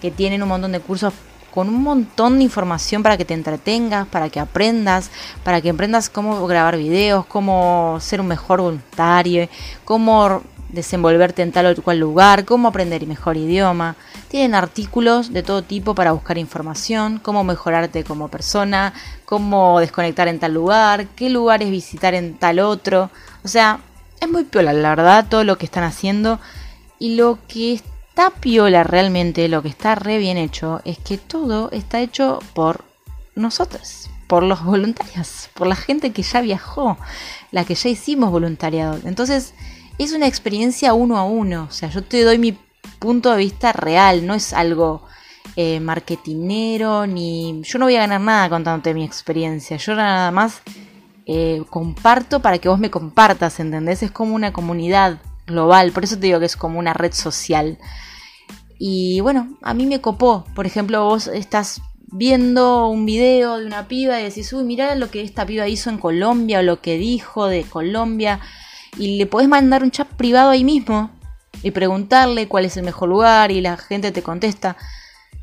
que 0.00 0.10
tienen 0.10 0.42
un 0.42 0.48
montón 0.48 0.72
de 0.72 0.80
cursos 0.80 1.12
con 1.52 1.68
un 1.68 1.82
montón 1.82 2.38
de 2.38 2.44
información 2.44 3.02
para 3.02 3.16
que 3.16 3.24
te 3.24 3.34
entretengas, 3.34 4.08
para 4.08 4.30
que 4.30 4.40
aprendas, 4.40 5.10
para 5.44 5.60
que 5.60 5.70
aprendas 5.70 6.08
cómo 6.08 6.46
grabar 6.46 6.78
videos, 6.78 7.26
cómo 7.26 7.98
ser 8.00 8.20
un 8.20 8.28
mejor 8.28 8.62
voluntario, 8.62 9.48
cómo 9.84 10.42
desenvolverte 10.70 11.42
en 11.42 11.52
tal 11.52 11.66
o 11.66 11.82
cual 11.82 11.98
lugar, 11.98 12.46
cómo 12.46 12.68
aprender 12.68 13.06
mejor 13.06 13.36
idioma. 13.36 13.96
Tienen 14.28 14.54
artículos 14.54 15.32
de 15.32 15.42
todo 15.42 15.62
tipo 15.62 15.94
para 15.94 16.12
buscar 16.12 16.38
información, 16.38 17.20
cómo 17.22 17.44
mejorarte 17.44 18.02
como 18.02 18.28
persona, 18.28 18.94
cómo 19.26 19.78
desconectar 19.78 20.28
en 20.28 20.40
tal 20.40 20.54
lugar, 20.54 21.06
qué 21.08 21.28
lugares 21.28 21.70
visitar 21.70 22.14
en 22.14 22.38
tal 22.38 22.60
otro. 22.60 23.10
O 23.44 23.48
sea, 23.48 23.80
es 24.20 24.30
muy 24.30 24.44
piola, 24.44 24.72
la 24.72 24.90
verdad, 24.90 25.26
todo 25.28 25.44
lo 25.44 25.58
que 25.58 25.66
están 25.66 25.84
haciendo. 25.84 26.40
Y 26.98 27.16
lo 27.16 27.38
que 27.46 27.82
está 28.12 28.28
piola 28.28 28.84
realmente, 28.84 29.48
lo 29.48 29.62
que 29.62 29.70
está 29.70 29.94
re 29.94 30.18
bien 30.18 30.36
hecho, 30.36 30.82
es 30.84 30.98
que 30.98 31.16
todo 31.16 31.70
está 31.70 32.02
hecho 32.02 32.40
por 32.52 32.84
nosotros, 33.34 34.10
por 34.26 34.42
los 34.42 34.62
voluntarios, 34.66 35.48
por 35.54 35.66
la 35.66 35.76
gente 35.76 36.12
que 36.12 36.22
ya 36.22 36.42
viajó, 36.42 36.98
la 37.52 37.64
que 37.64 37.74
ya 37.74 37.88
hicimos 37.88 38.30
voluntariado. 38.30 38.98
Entonces, 39.06 39.54
es 39.96 40.12
una 40.12 40.26
experiencia 40.26 40.92
uno 40.92 41.16
a 41.16 41.24
uno. 41.24 41.68
O 41.70 41.72
sea, 41.72 41.88
yo 41.88 42.04
te 42.04 42.22
doy 42.22 42.36
mi 42.36 42.58
punto 42.98 43.30
de 43.30 43.38
vista 43.38 43.72
real, 43.72 44.26
no 44.26 44.34
es 44.34 44.52
algo 44.52 45.06
eh, 45.56 45.80
marketinero, 45.80 47.06
ni. 47.06 47.62
Yo 47.62 47.78
no 47.78 47.86
voy 47.86 47.96
a 47.96 48.00
ganar 48.00 48.20
nada 48.20 48.50
contándote 48.50 48.92
mi 48.92 49.04
experiencia. 49.04 49.78
Yo 49.78 49.94
nada 49.94 50.30
más 50.32 50.60
eh, 51.24 51.64
comparto 51.70 52.40
para 52.42 52.58
que 52.58 52.68
vos 52.68 52.78
me 52.78 52.90
compartas, 52.90 53.58
¿entendés? 53.58 54.02
Es 54.02 54.10
como 54.10 54.34
una 54.34 54.52
comunidad 54.52 55.18
global, 55.52 55.92
por 55.92 56.04
eso 56.04 56.16
te 56.16 56.26
digo 56.26 56.40
que 56.40 56.46
es 56.46 56.56
como 56.56 56.78
una 56.78 56.92
red 56.92 57.12
social. 57.12 57.78
Y 58.78 59.20
bueno, 59.20 59.56
a 59.62 59.74
mí 59.74 59.86
me 59.86 60.00
copó. 60.00 60.44
Por 60.54 60.66
ejemplo, 60.66 61.04
vos 61.04 61.28
estás 61.28 61.80
viendo 62.12 62.88
un 62.88 63.06
video 63.06 63.58
de 63.58 63.66
una 63.66 63.88
piba 63.88 64.20
y 64.20 64.24
decís, 64.24 64.52
uy, 64.52 64.64
mirá 64.64 64.94
lo 64.96 65.10
que 65.10 65.22
esta 65.22 65.46
piba 65.46 65.68
hizo 65.68 65.88
en 65.88 65.98
Colombia 65.98 66.58
o 66.58 66.62
lo 66.62 66.80
que 66.80 66.98
dijo 66.98 67.46
de 67.46 67.62
Colombia 67.62 68.40
y 68.98 69.16
le 69.16 69.26
podés 69.26 69.48
mandar 69.48 69.82
un 69.82 69.90
chat 69.90 70.08
privado 70.08 70.50
ahí 70.50 70.64
mismo 70.64 71.10
y 71.62 71.70
preguntarle 71.70 72.48
cuál 72.48 72.64
es 72.64 72.76
el 72.76 72.84
mejor 72.84 73.08
lugar 73.08 73.50
y 73.50 73.60
la 73.60 73.76
gente 73.76 74.12
te 74.12 74.22
contesta. 74.22 74.76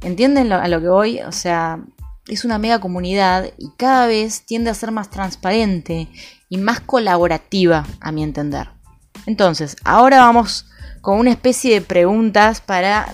¿Entienden 0.01 0.51
a 0.51 0.67
lo 0.67 0.81
que 0.81 0.87
voy? 0.89 1.19
O 1.21 1.31
sea, 1.31 1.79
es 2.27 2.45
una 2.45 2.57
mega 2.57 2.79
comunidad 2.79 3.51
y 3.57 3.71
cada 3.77 4.05
vez 4.07 4.45
tiende 4.45 4.69
a 4.69 4.75
ser 4.75 4.91
más 4.91 5.09
transparente 5.09 6.07
y 6.49 6.57
más 6.57 6.79
colaborativa, 6.79 7.85
a 7.99 8.11
mi 8.11 8.23
entender. 8.23 8.69
Entonces, 9.29 9.77
ahora 9.83 10.21
vamos 10.21 10.65
con 11.01 11.19
una 11.19 11.29
especie 11.29 11.75
de 11.75 11.81
preguntas 11.81 12.61
para 12.61 13.13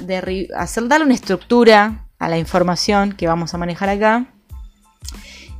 hacer, 0.56 0.88
darle 0.88 1.06
una 1.06 1.14
estructura 1.14 2.08
a 2.20 2.30
la 2.30 2.38
información 2.38 3.12
que 3.12 3.28
vamos 3.28 3.54
a 3.54 3.58
manejar 3.58 3.90
acá 3.90 4.26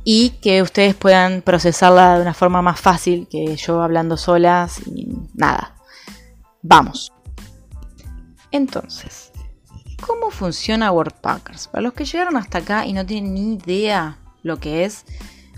y 0.02 0.30
que 0.40 0.62
ustedes 0.62 0.94
puedan 0.94 1.42
procesarla 1.42 2.16
de 2.16 2.22
una 2.22 2.32
forma 2.32 2.62
más 2.62 2.80
fácil 2.80 3.28
que 3.30 3.54
yo 3.56 3.82
hablando 3.82 4.16
solas 4.16 4.80
y 4.86 5.06
nada. 5.34 5.74
Vamos. 6.62 7.12
Entonces, 8.50 9.32
¿cómo 10.06 10.30
funciona 10.30 10.90
WordPackers? 10.90 11.68
Para 11.68 11.82
los 11.82 11.92
que 11.92 12.06
llegaron 12.06 12.38
hasta 12.38 12.58
acá 12.58 12.86
y 12.86 12.94
no 12.94 13.04
tienen 13.04 13.34
ni 13.34 13.56
idea 13.56 14.16
lo 14.42 14.58
que 14.58 14.86
es, 14.86 15.04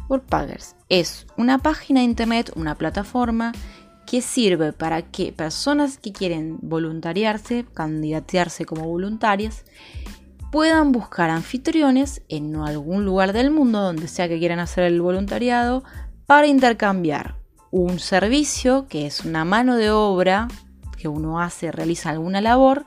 WordPackers 0.09 0.75
es 0.88 1.28
una 1.37 1.59
página 1.59 2.00
de 2.00 2.07
internet, 2.07 2.50
una 2.57 2.75
plataforma 2.75 3.52
que 4.09 4.23
sirve 4.23 4.73
para 4.73 5.03
que 5.03 5.33
personas 5.33 5.99
que 5.99 6.12
quieren 6.12 6.57
voluntariarse, 6.62 7.67
candidatearse 7.75 8.65
como 8.65 8.87
voluntarias, 8.87 9.67
puedan 10.50 10.93
buscar 10.93 11.29
anfitriones 11.29 12.23
en 12.31 12.57
algún 12.57 13.05
lugar 13.05 13.35
del 13.35 13.50
mundo 13.50 13.83
donde 13.83 14.09
sea 14.09 14.27
que 14.27 14.38
quieran 14.38 14.61
hacer 14.61 14.85
el 14.85 15.03
voluntariado 15.03 15.85
para 16.25 16.47
intercambiar 16.47 17.35
un 17.71 17.99
servicio 17.99 18.87
que 18.88 19.07
es 19.07 19.27
una 19.27 19.45
mano 19.45 19.77
de 19.77 19.91
obra 19.91 20.49
que 20.97 21.09
uno 21.09 21.38
hace, 21.38 21.71
realiza 21.71 22.09
alguna 22.09 22.41
labor 22.41 22.87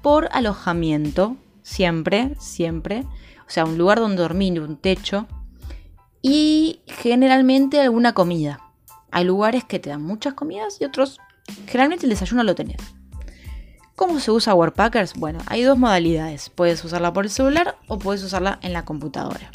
por 0.00 0.30
alojamiento, 0.32 1.36
siempre, 1.62 2.34
siempre, 2.40 3.04
o 3.46 3.50
sea, 3.50 3.66
un 3.66 3.76
lugar 3.76 4.00
donde 4.00 4.22
dormir, 4.22 4.58
un 4.58 4.78
techo 4.78 5.26
y 6.22 6.80
generalmente 6.86 7.78
alguna 7.78 8.14
comida. 8.14 8.61
Hay 9.12 9.24
lugares 9.24 9.64
que 9.64 9.78
te 9.78 9.90
dan 9.90 10.02
muchas 10.02 10.34
comidas 10.34 10.78
y 10.80 10.84
otros, 10.84 11.20
generalmente 11.66 12.06
el 12.06 12.10
desayuno 12.10 12.42
lo 12.42 12.54
tenés. 12.54 12.78
¿Cómo 13.94 14.18
se 14.18 14.30
usa 14.30 14.54
Wordpackers? 14.54 15.14
Bueno, 15.14 15.40
hay 15.46 15.62
dos 15.62 15.78
modalidades. 15.78 16.50
Puedes 16.50 16.82
usarla 16.84 17.12
por 17.12 17.24
el 17.24 17.30
celular 17.30 17.76
o 17.88 17.98
puedes 17.98 18.22
usarla 18.24 18.58
en 18.62 18.72
la 18.72 18.84
computadora. 18.84 19.52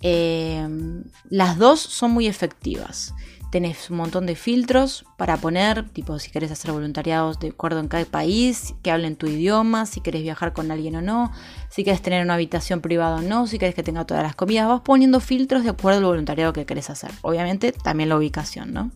Em, 0.00 1.04
las 1.28 1.58
dos 1.58 1.80
son 1.80 2.10
muy 2.10 2.26
efectivas. 2.26 3.14
Tenés 3.54 3.88
un 3.88 3.98
montón 3.98 4.26
de 4.26 4.34
filtros 4.34 5.04
para 5.16 5.36
poner, 5.36 5.88
tipo 5.90 6.18
si 6.18 6.32
querés 6.32 6.50
hacer 6.50 6.72
voluntariados 6.72 7.38
de 7.38 7.50
acuerdo 7.50 7.78
en 7.78 7.86
cada 7.86 8.04
país, 8.04 8.74
que 8.82 8.90
hablen 8.90 9.14
tu 9.14 9.28
idioma, 9.28 9.86
si 9.86 10.00
querés 10.00 10.24
viajar 10.24 10.52
con 10.52 10.72
alguien 10.72 10.96
o 10.96 11.02
no, 11.02 11.30
si 11.70 11.84
querés 11.84 12.02
tener 12.02 12.24
una 12.24 12.34
habitación 12.34 12.80
privada 12.80 13.18
o 13.18 13.22
no, 13.22 13.46
si 13.46 13.60
querés 13.60 13.76
que 13.76 13.84
tenga 13.84 14.04
todas 14.06 14.24
las 14.24 14.34
comidas, 14.34 14.66
vas 14.66 14.80
poniendo 14.80 15.20
filtros 15.20 15.62
de 15.62 15.70
acuerdo 15.70 15.98
al 15.98 16.04
voluntariado 16.04 16.52
que 16.52 16.66
querés 16.66 16.90
hacer. 16.90 17.12
Obviamente 17.22 17.70
también 17.70 18.08
la 18.08 18.16
ubicación, 18.16 18.72
¿no? 18.72 18.90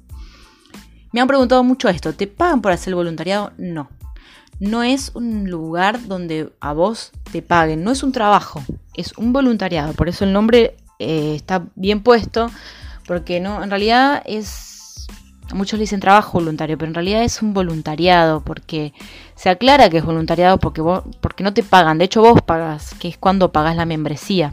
Me 1.12 1.21
han 1.21 1.29
preguntado 1.29 1.62
mucho 1.62 1.88
esto, 1.88 2.12
¿te 2.12 2.27
pagan 2.27 2.61
por 2.61 2.73
hacer 2.73 2.88
el 2.88 2.97
voluntariado? 2.97 3.53
No 3.59 3.88
no 4.59 4.83
es 4.83 5.12
un 5.15 5.49
lugar 5.49 6.09
donde 6.09 6.53
a 6.59 6.73
vos 6.73 7.12
te 7.31 7.43
paguen, 7.43 7.85
no 7.85 7.93
es 7.93 8.03
un 8.03 8.11
trabajo, 8.11 8.61
es 8.97 9.17
un 9.17 9.33
voluntariado. 9.33 9.93
Por 9.93 10.09
eso 10.09 10.25
el 10.25 10.33
nombre 10.33 10.75
eh, 10.99 11.37
está 11.37 11.65
bien 11.77 12.03
puesto, 12.03 12.50
porque 13.09 13.41
no, 13.41 13.65
en 13.65 13.71
realidad 13.71 14.23
es, 14.27 15.07
muchos 15.55 15.79
le 15.79 15.85
dicen 15.85 15.99
trabajo 15.99 16.33
voluntario, 16.33 16.77
pero 16.77 16.91
en 16.91 16.95
realidad 16.95 17.25
es 17.25 17.41
un 17.41 17.55
voluntariado, 17.55 18.43
porque 18.43 18.93
se 19.35 19.49
aclara 19.49 19.88
que 19.88 19.97
es 19.97 20.05
voluntariado 20.05 20.59
porque 20.59 20.83
vos, 20.83 21.05
porque 21.23 21.43
no 21.43 21.55
te 21.55 21.62
pagan. 21.62 21.97
De 21.97 22.05
hecho, 22.05 22.21
vos 22.21 22.43
pagas, 22.43 22.95
que 23.00 23.09
es 23.09 23.17
cuando 23.17 23.50
pagas 23.50 23.77
la 23.77 23.87
membresía. 23.87 24.53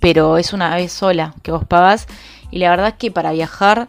Pero 0.00 0.38
es 0.38 0.54
una 0.54 0.74
vez 0.74 0.92
sola 0.92 1.34
que 1.42 1.52
vos 1.52 1.66
pagas. 1.66 2.06
Y 2.50 2.58
la 2.58 2.70
verdad 2.70 2.88
es 2.88 2.94
que 2.94 3.10
para 3.10 3.32
viajar 3.32 3.88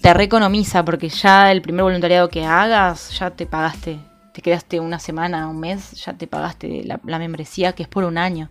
te 0.00 0.14
reeconomiza 0.14 0.86
porque 0.86 1.10
ya 1.10 1.52
el 1.52 1.60
primer 1.60 1.82
voluntariado 1.82 2.30
que 2.30 2.46
hagas, 2.46 3.18
ya 3.18 3.30
te 3.30 3.44
pagaste, 3.44 3.98
te 4.32 4.40
quedaste 4.40 4.80
una 4.80 4.98
semana, 4.98 5.48
un 5.48 5.60
mes, 5.60 5.92
ya 6.02 6.14
te 6.14 6.26
pagaste 6.26 6.82
la, 6.84 7.18
membresía 7.18 7.72
que 7.72 7.82
es 7.82 7.88
por 7.90 8.04
un 8.04 8.16
año. 8.16 8.48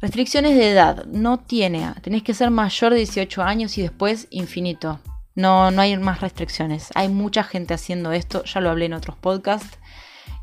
Restricciones 0.00 0.56
de 0.56 0.70
edad, 0.70 1.06
no 1.06 1.38
tiene, 1.38 1.92
tenés 2.02 2.22
que 2.22 2.34
ser 2.34 2.50
mayor 2.50 2.92
de 2.92 2.98
18 2.98 3.42
años 3.42 3.76
y 3.78 3.82
después 3.82 4.28
infinito. 4.30 5.00
No, 5.34 5.70
no 5.70 5.82
hay 5.82 5.96
más 5.96 6.20
restricciones. 6.20 6.90
Hay 6.94 7.08
mucha 7.08 7.42
gente 7.42 7.74
haciendo 7.74 8.12
esto, 8.12 8.44
ya 8.44 8.60
lo 8.60 8.70
hablé 8.70 8.86
en 8.86 8.92
otros 8.92 9.16
podcasts. 9.16 9.78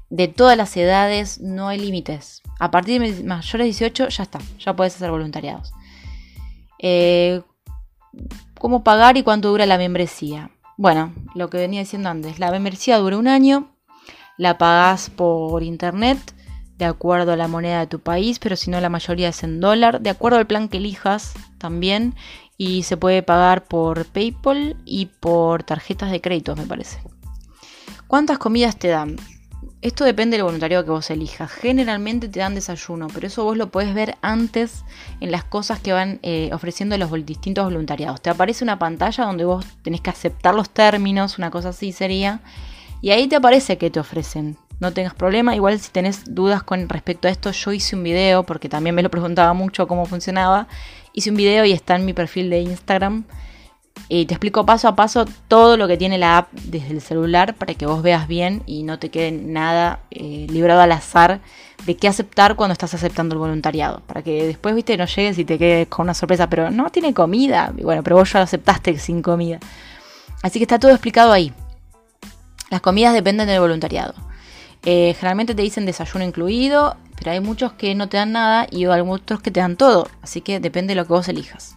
De 0.10 0.28
todas 0.28 0.58
las 0.58 0.76
edades 0.76 1.40
no 1.40 1.68
hay 1.70 1.80
límites. 1.80 2.42
A 2.60 2.70
partir 2.70 3.02
de 3.02 3.24
mayores 3.24 3.52
de 3.52 3.64
18 3.64 4.10
ya 4.10 4.24
está, 4.24 4.40
ya 4.60 4.76
puedes 4.76 4.96
hacer 4.96 5.12
voluntariados. 5.12 5.74
Eh, 6.80 7.42
cómo 8.60 8.84
pagar 8.84 9.18
y 9.18 9.24
cuánto 9.24 9.50
dura 9.50 9.66
la 9.66 9.78
membresía. 9.78 10.52
bueno, 10.78 11.14
lo 11.34 11.50
que 11.50 11.58
venía 11.58 11.80
diciendo 11.80 12.10
antes, 12.10 12.40
la 12.40 12.52
membresía 12.52 12.98
dura 12.98 13.18
un 13.18 13.28
año, 13.30 13.70
la 14.38 14.58
pagás 14.58 15.10
por 15.10 15.64
internet 15.64 16.20
de 16.78 16.86
acuerdo 16.86 17.32
a 17.32 17.38
la 17.38 17.48
moneda 17.48 17.80
de 17.80 17.88
tu 17.88 18.00
país, 18.00 18.40
pero 18.40 18.56
si 18.56 18.70
no 18.70 18.82
la 18.82 18.90
mayoría 18.90 19.30
es 19.30 19.44
en 19.44 19.60
dólar, 19.60 20.02
de 20.02 20.10
acuerdo 20.10 20.38
al 20.38 20.48
plan 20.48 20.68
que 20.68 20.78
elijas 20.78 21.34
también, 21.58 22.16
y 22.58 22.84
se 22.84 22.98
puede 22.98 23.24
pagar 23.24 23.66
por 23.66 24.06
PayPal 24.06 24.78
y 24.86 25.08
por 25.08 25.64
tarjetas 25.64 26.12
de 26.12 26.22
crédito, 26.22 26.56
me 26.56 26.66
parece. 26.66 27.00
¿Cuántas 28.08 28.38
comidas 28.38 28.78
te 28.78 28.90
dan? 28.90 29.18
Esto 29.82 30.04
depende 30.04 30.38
del 30.38 30.46
voluntariado 30.46 30.84
que 30.84 30.92
vos 30.92 31.12
elijas. 31.12 31.52
Generalmente 31.52 32.28
te 32.28 32.40
dan 32.40 32.56
desayuno, 32.56 33.08
pero 33.14 33.28
eso 33.28 33.44
vos 33.44 33.56
lo 33.56 33.70
podés 33.70 33.94
ver 33.94 34.18
antes 34.22 34.84
en 35.20 35.32
las 35.32 35.44
cosas 35.44 35.80
que 35.80 35.94
van 35.94 36.20
eh, 36.24 36.50
ofreciendo 36.54 36.98
los 36.98 37.12
distintos 37.26 37.66
voluntariados. 37.66 38.22
Te 38.22 38.32
aparece 38.32 38.64
una 38.64 38.80
pantalla 38.80 39.26
donde 39.26 39.46
vos 39.46 39.66
tenés 39.84 40.02
que 40.02 40.10
aceptar 40.10 40.56
los 40.56 40.70
términos, 40.72 41.38
una 41.38 41.52
cosa 41.52 41.70
así 41.70 41.92
sería, 41.92 42.42
y 43.02 43.12
ahí 43.12 43.28
te 43.28 43.36
aparece 43.36 43.78
que 43.78 43.92
te 43.92 44.00
ofrecen. 44.00 44.58
No 44.80 44.92
tengas 44.92 45.14
problema, 45.14 45.56
igual 45.56 45.80
si 45.80 45.92
tenés 45.92 46.36
dudas 46.36 46.64
con 46.64 46.90
respecto 46.90 47.28
a 47.28 47.32
esto, 47.32 47.52
yo 47.52 47.72
hice 47.72 47.96
un 47.96 48.04
video, 48.04 48.44
porque 48.44 48.70
también 48.70 48.96
me 48.96 49.04
lo 49.04 49.10
preguntaba 49.10 49.54
mucho 49.54 49.88
cómo 49.88 50.06
funcionaba, 50.06 50.68
hice 51.14 51.30
un 51.30 51.38
video 51.38 51.64
y 51.66 51.72
está 51.72 51.96
en 51.96 52.06
mi 52.06 52.14
perfil 52.14 52.50
de 52.50 52.60
Instagram 52.60 53.24
y 54.08 54.26
te 54.26 54.36
explico 54.36 54.66
paso 54.66 54.88
a 54.88 54.96
paso 54.96 55.26
todo 55.48 55.78
lo 55.78 55.88
que 55.88 55.98
tiene 55.98 56.18
la 56.18 56.38
app 56.38 56.52
desde 56.52 56.92
el 56.94 57.02
celular 57.02 57.56
para 57.56 57.74
que 57.74 57.88
vos 57.88 58.04
veas 58.04 58.28
bien 58.28 58.62
y 58.68 58.84
no 58.84 59.00
te 59.00 59.10
quede 59.10 59.32
nada 59.32 60.00
eh, 60.12 60.46
librado 60.50 60.82
al 60.82 60.92
azar 60.92 61.40
de 61.86 61.98
qué 61.98 62.08
aceptar 62.08 62.56
cuando 62.56 62.74
estás 62.74 62.94
aceptando 62.94 63.34
el 63.34 63.40
voluntariado. 63.40 64.02
Para 64.06 64.22
que 64.22 64.46
después, 64.46 64.76
viste, 64.76 64.96
no 64.98 65.06
llegues 65.06 65.40
y 65.40 65.46
te 65.46 65.58
quedes 65.58 65.88
con 65.88 66.04
una 66.04 66.14
sorpresa, 66.14 66.50
pero 66.50 66.70
no 66.70 66.92
tiene 66.92 67.14
comida. 67.14 67.74
Bueno, 67.82 68.04
pero 68.04 68.18
vos 68.18 68.32
ya 68.32 68.40
lo 68.40 68.44
aceptaste 68.44 68.98
sin 69.00 69.22
comida. 69.22 69.60
Así 70.44 70.60
que 70.60 70.64
está 70.64 70.78
todo 70.78 70.92
explicado 70.92 71.32
ahí. 71.32 71.52
Las 72.70 72.82
comidas 72.82 73.14
dependen 73.14 73.48
del 73.48 73.60
voluntariado. 73.60 74.14
Eh, 74.86 75.16
generalmente 75.16 75.56
te 75.56 75.64
dicen 75.64 75.88
desayuno 75.88 76.24
incluido, 76.24 76.96
pero 77.18 77.32
hay 77.32 77.40
muchos 77.40 77.74
que 77.74 77.96
no 77.96 78.08
te 78.08 78.18
dan 78.18 78.34
nada 78.34 78.68
y 78.70 78.86
hay 78.86 79.02
otros 79.02 79.42
que 79.42 79.52
te 79.52 79.60
dan 79.60 79.78
todo. 79.78 80.08
Así 80.22 80.42
que 80.42 80.60
depende 80.60 80.94
de 80.94 81.02
lo 81.02 81.08
que 81.08 81.14
vos 81.14 81.28
elijas. 81.28 81.76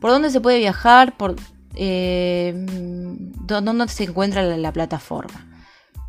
¿Por 0.00 0.10
dónde 0.10 0.30
se 0.30 0.40
puede 0.40 0.58
viajar? 0.58 1.16
Por, 1.16 1.36
eh, 1.76 2.52
¿Dónde 2.56 3.88
se 3.88 4.04
encuentra 4.04 4.42
la, 4.42 4.72
plataforma? 4.72 5.46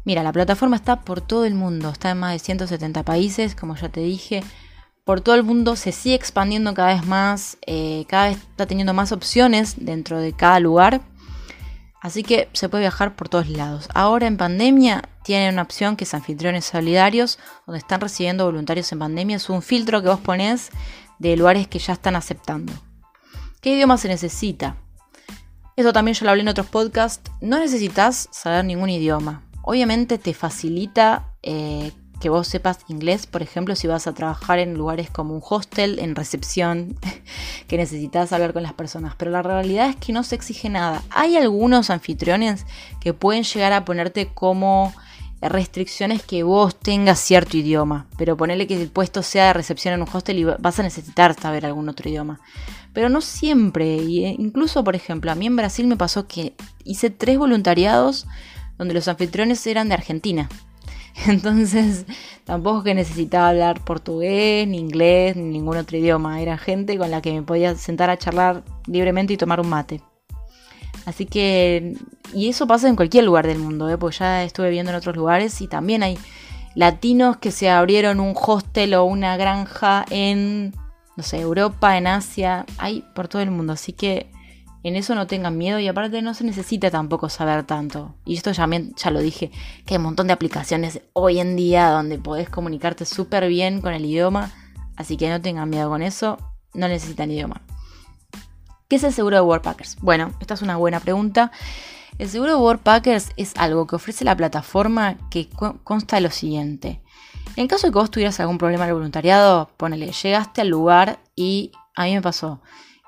Mira, 0.05 0.24
la 0.24 0.31
plataforma 0.31 0.75
está 0.75 1.01
por 1.01 1.21
todo 1.21 1.45
el 1.45 1.53
mundo, 1.53 1.89
está 1.89 2.12
en 2.12 2.19
más 2.19 2.33
de 2.33 2.39
170 2.39 3.03
países, 3.03 3.55
como 3.55 3.75
ya 3.75 3.89
te 3.89 4.01
dije. 4.01 4.43
Por 5.03 5.21
todo 5.21 5.36
el 5.36 5.43
mundo 5.43 5.75
se 5.75 5.91
sigue 5.91 6.15
expandiendo 6.15 6.74
cada 6.74 6.93
vez 6.93 7.05
más, 7.05 7.57
eh, 7.65 8.05
cada 8.09 8.29
vez 8.29 8.38
está 8.38 8.65
teniendo 8.65 8.93
más 8.93 9.12
opciones 9.12 9.75
dentro 9.77 10.19
de 10.19 10.33
cada 10.33 10.59
lugar. 10.59 11.01
Así 12.01 12.24
que 12.24 12.50
se 12.54 12.70
puede 12.70 12.84
viajar 12.84 13.16
por 13.16 13.27
todos 13.27 13.50
lados. 13.50 13.89
Ahora 13.94 14.27
en 14.27 14.38
pandemia 14.38 15.10
tienen 15.24 15.54
una 15.54 15.63
opción 15.63 15.96
que 15.96 16.04
es 16.04 16.13
anfitriones 16.13 16.66
solidarios, 16.66 17.39
donde 17.66 17.80
están 17.80 18.01
recibiendo 18.01 18.46
voluntarios 18.46 18.92
en 18.92 19.00
pandemia. 19.00 19.38
Es 19.38 19.50
un 19.50 19.62
filtro 19.62 20.01
que 20.01 20.10
vos 20.10 20.20
ponés 20.20 20.70
de 21.20 21.36
lugares 21.36 21.68
que 21.68 21.80
ya 21.80 21.94
están 21.94 22.16
aceptando. 22.16 22.72
¿Qué 23.62 23.74
idioma 23.74 23.98
se 23.98 24.08
necesita? 24.08 24.77
Eso 25.75 25.94
también 25.94 26.16
yo 26.16 26.25
lo 26.25 26.32
hablé 26.32 26.44
en 26.44 26.48
otros 26.48 26.68
podcasts. 26.68 27.32
No 27.42 27.60
necesitas 27.60 28.30
saber 28.32 28.63
ningún 28.66 28.89
idioma. 28.89 29.44
Obviamente 29.63 30.18
te 30.18 30.34
facilita 30.34 31.34
eh, 31.44 31.92
que 32.19 32.29
vos 32.29 32.47
sepas 32.47 32.79
inglés, 32.88 33.27
por 33.27 33.41
ejemplo, 33.41 33.75
si 33.75 33.88
vas 33.88 34.07
a 34.07 34.13
trabajar 34.13 34.59
en 34.59 34.75
lugares 34.75 35.09
como 35.09 35.33
un 35.33 35.41
hostel, 35.47 36.00
en 36.00 36.15
recepción, 36.15 36.97
que 37.67 37.77
necesitas 37.77 38.33
hablar 38.33 38.53
con 38.53 38.63
las 38.63 38.74
personas. 38.74 39.15
Pero 39.17 39.31
la 39.31 39.41
realidad 39.41 39.89
es 39.89 39.95
que 39.95 40.13
no 40.13 40.24
se 40.24 40.36
exige 40.36 40.69
nada. 40.69 41.03
Hay 41.09 41.36
algunos 41.36 41.89
anfitriones 41.89 42.65
que 43.00 43.13
pueden 43.13 43.43
llegar 43.43 43.74
a 43.74 43.86
ponerte 43.86 44.27
como 44.33 44.93
restricciones 45.39 46.24
que 46.24 46.41
vos 46.41 46.75
tengas 46.75 47.19
cierto 47.19 47.57
idioma, 47.57 48.07
pero 48.17 48.35
ponerle 48.35 48.65
que 48.65 48.81
el 48.81 48.89
puesto 48.89 49.22
sea 49.22 49.48
de 49.48 49.53
recepción 49.53 49.94
en 49.94 50.01
un 50.01 50.07
hostel 50.11 50.39
y 50.39 50.44
vas 50.44 50.79
a 50.79 50.83
necesitar 50.83 51.39
saber 51.39 51.65
algún 51.65 51.89
otro 51.89 52.09
idioma 52.09 52.39
pero 52.98 53.09
no 53.09 53.22
siempre. 53.22 53.98
Eh, 53.98 54.35
incluso, 54.39 54.83
por 54.83 54.96
ejemplo, 54.96 55.31
a 55.31 55.35
mí 55.35 55.46
en 55.46 55.55
Brasil 55.55 55.85
me 55.85 55.98
pasó 55.98 56.27
que 56.27 56.55
hice 56.83 57.11
tres 57.11 57.37
voluntariados 57.37 58.25
donde 58.79 58.96
los 58.96 59.07
anfitriones 59.07 59.68
eran 59.68 59.87
de 59.87 59.94
Argentina. 59.94 60.50
Entonces, 61.27 62.06
tampoco 62.46 62.84
que 62.84 62.94
necesitaba 62.94 63.50
hablar 63.50 63.84
portugués, 63.84 64.68
ni 64.68 64.77
inglés, 64.77 65.36
ni 65.36 65.44
ningún 65.44 65.77
otro 65.77 65.98
idioma. 65.98 66.42
Era 66.42 66.58
gente 66.58 66.98
con 66.98 67.12
la 67.12 67.22
que 67.22 67.34
me 67.34 67.42
podía 67.42 67.75
sentar 67.75 68.10
a 68.10 68.18
charlar 68.18 68.64
libremente 68.86 69.34
y 69.34 69.38
tomar 69.38 69.60
un 69.60 69.70
mate. 69.70 70.01
Así 71.06 71.25
que, 71.25 71.96
y 72.34 72.50
eso 72.50 72.68
pasa 72.68 72.90
en 72.90 72.96
cualquier 72.96 73.24
lugar 73.24 73.48
del 73.48 73.60
mundo, 73.60 73.90
¿eh? 73.90 73.98
porque 73.98 74.18
ya 74.18 74.44
estuve 74.44 74.70
viendo 74.70 74.92
en 74.92 74.98
otros 74.98 75.16
lugares 75.16 75.62
y 75.62 75.68
también 75.68 76.03
hay 76.03 76.18
latinos 76.75 77.38
que 77.38 77.51
se 77.51 77.70
abrieron 77.70 78.20
un 78.20 78.36
hostel 78.36 78.94
o 78.94 79.06
una 79.06 79.38
granja 79.38 80.06
en 80.10 80.74
no 81.18 81.24
sé, 81.24 81.40
Europa, 81.40 81.98
en 81.98 82.06
Asia, 82.06 82.66
hay 82.77 83.03
por 83.16 83.27
todo 83.27 83.42
el 83.42 83.50
mundo. 83.50 83.74
Así 83.74 83.92
que 83.92 84.30
en 84.83 84.96
eso 84.96 85.16
no 85.16 85.27
tengan 85.27 85.57
miedo 85.57 85.79
y 85.79 85.87
aparte 85.87 86.22
no 86.22 86.33
se 86.33 86.44
necesita 86.44 86.92
tampoco 86.92 87.29
saber 87.29 87.63
tanto. 87.63 88.16
Y 88.25 88.35
esto 88.35 88.51
ya, 88.51 88.68
ya 88.96 89.11
lo 89.11 89.20
dije, 89.20 89.51
que 89.85 89.96
hay 89.96 89.98
un 89.98 90.03
montón 90.03 90.27
de 90.27 90.33
aplicaciones 90.33 91.01
hoy 91.13 91.40
en 91.40 91.55
día 91.55 91.90
donde 91.90 92.18
podés 92.18 92.50
comunicarte 92.50 93.05
súper 93.05 93.48
bien 93.48 93.81
con 93.81 93.94
el 93.94 94.05
idioma. 94.05 94.51
Así 94.96 95.18
que 95.18 95.29
no 95.29 95.42
tengan 95.42 95.70
miedo 95.70 95.90
con 95.90 96.01
eso, 96.01 96.37
no 96.74 96.87
necesitan 96.87 97.31
idioma. 97.31 97.61
¿Qué 98.87 98.96
es 98.96 99.03
el 99.03 99.13
seguro 99.13 99.35
de 99.35 99.42
Worldpackers? 99.42 99.98
Bueno, 100.01 100.33
esta 100.40 100.53
es 100.53 100.61
una 100.61 100.77
buena 100.77 101.00
pregunta. 101.00 101.51
El 102.18 102.29
seguro 102.29 102.51
de 102.51 102.57
Worldpackers 102.57 103.31
es 103.35 103.53
algo 103.57 103.85
que 103.85 103.98
ofrece 103.98 104.24
la 104.24 104.37
plataforma 104.37 105.18
que 105.29 105.50
consta 105.83 106.16
de 106.16 106.22
lo 106.22 106.31
siguiente. 106.31 107.01
En 107.57 107.68
caso 107.68 107.87
de 107.87 107.92
que 107.92 108.00
vos 108.00 108.11
tuvieras 108.11 108.40
algún 108.40 108.57
problema 108.57 108.85
en 108.85 108.90
el 108.90 108.94
voluntariado, 108.96 109.70
ponele, 109.77 110.11
llegaste 110.11 110.61
al 110.61 110.70
lugar 110.70 111.20
y 111.35 111.72
a 111.96 112.05
mí 112.05 112.13
me 112.13 112.22
pasó 112.22 112.61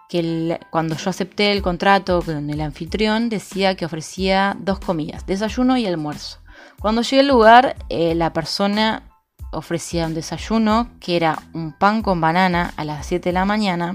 que 0.09 0.59
cuando 0.71 0.97
yo 0.97 1.09
acepté 1.09 1.51
el 1.53 1.61
contrato 1.61 2.21
con 2.21 2.49
el 2.49 2.61
anfitrión 2.61 3.29
decía 3.29 3.75
que 3.75 3.85
ofrecía 3.85 4.57
dos 4.59 4.79
comidas, 4.79 5.25
desayuno 5.25 5.77
y 5.77 5.85
almuerzo. 5.85 6.39
Cuando 6.79 7.01
llegué 7.01 7.21
al 7.21 7.27
lugar, 7.27 7.77
eh, 7.87 8.15
la 8.15 8.33
persona 8.33 9.03
ofrecía 9.51 10.07
un 10.07 10.13
desayuno 10.13 10.89
que 10.99 11.15
era 11.15 11.41
un 11.53 11.71
pan 11.71 12.01
con 12.01 12.19
banana 12.19 12.73
a 12.75 12.83
las 12.83 13.05
7 13.05 13.29
de 13.29 13.33
la 13.33 13.45
mañana 13.45 13.93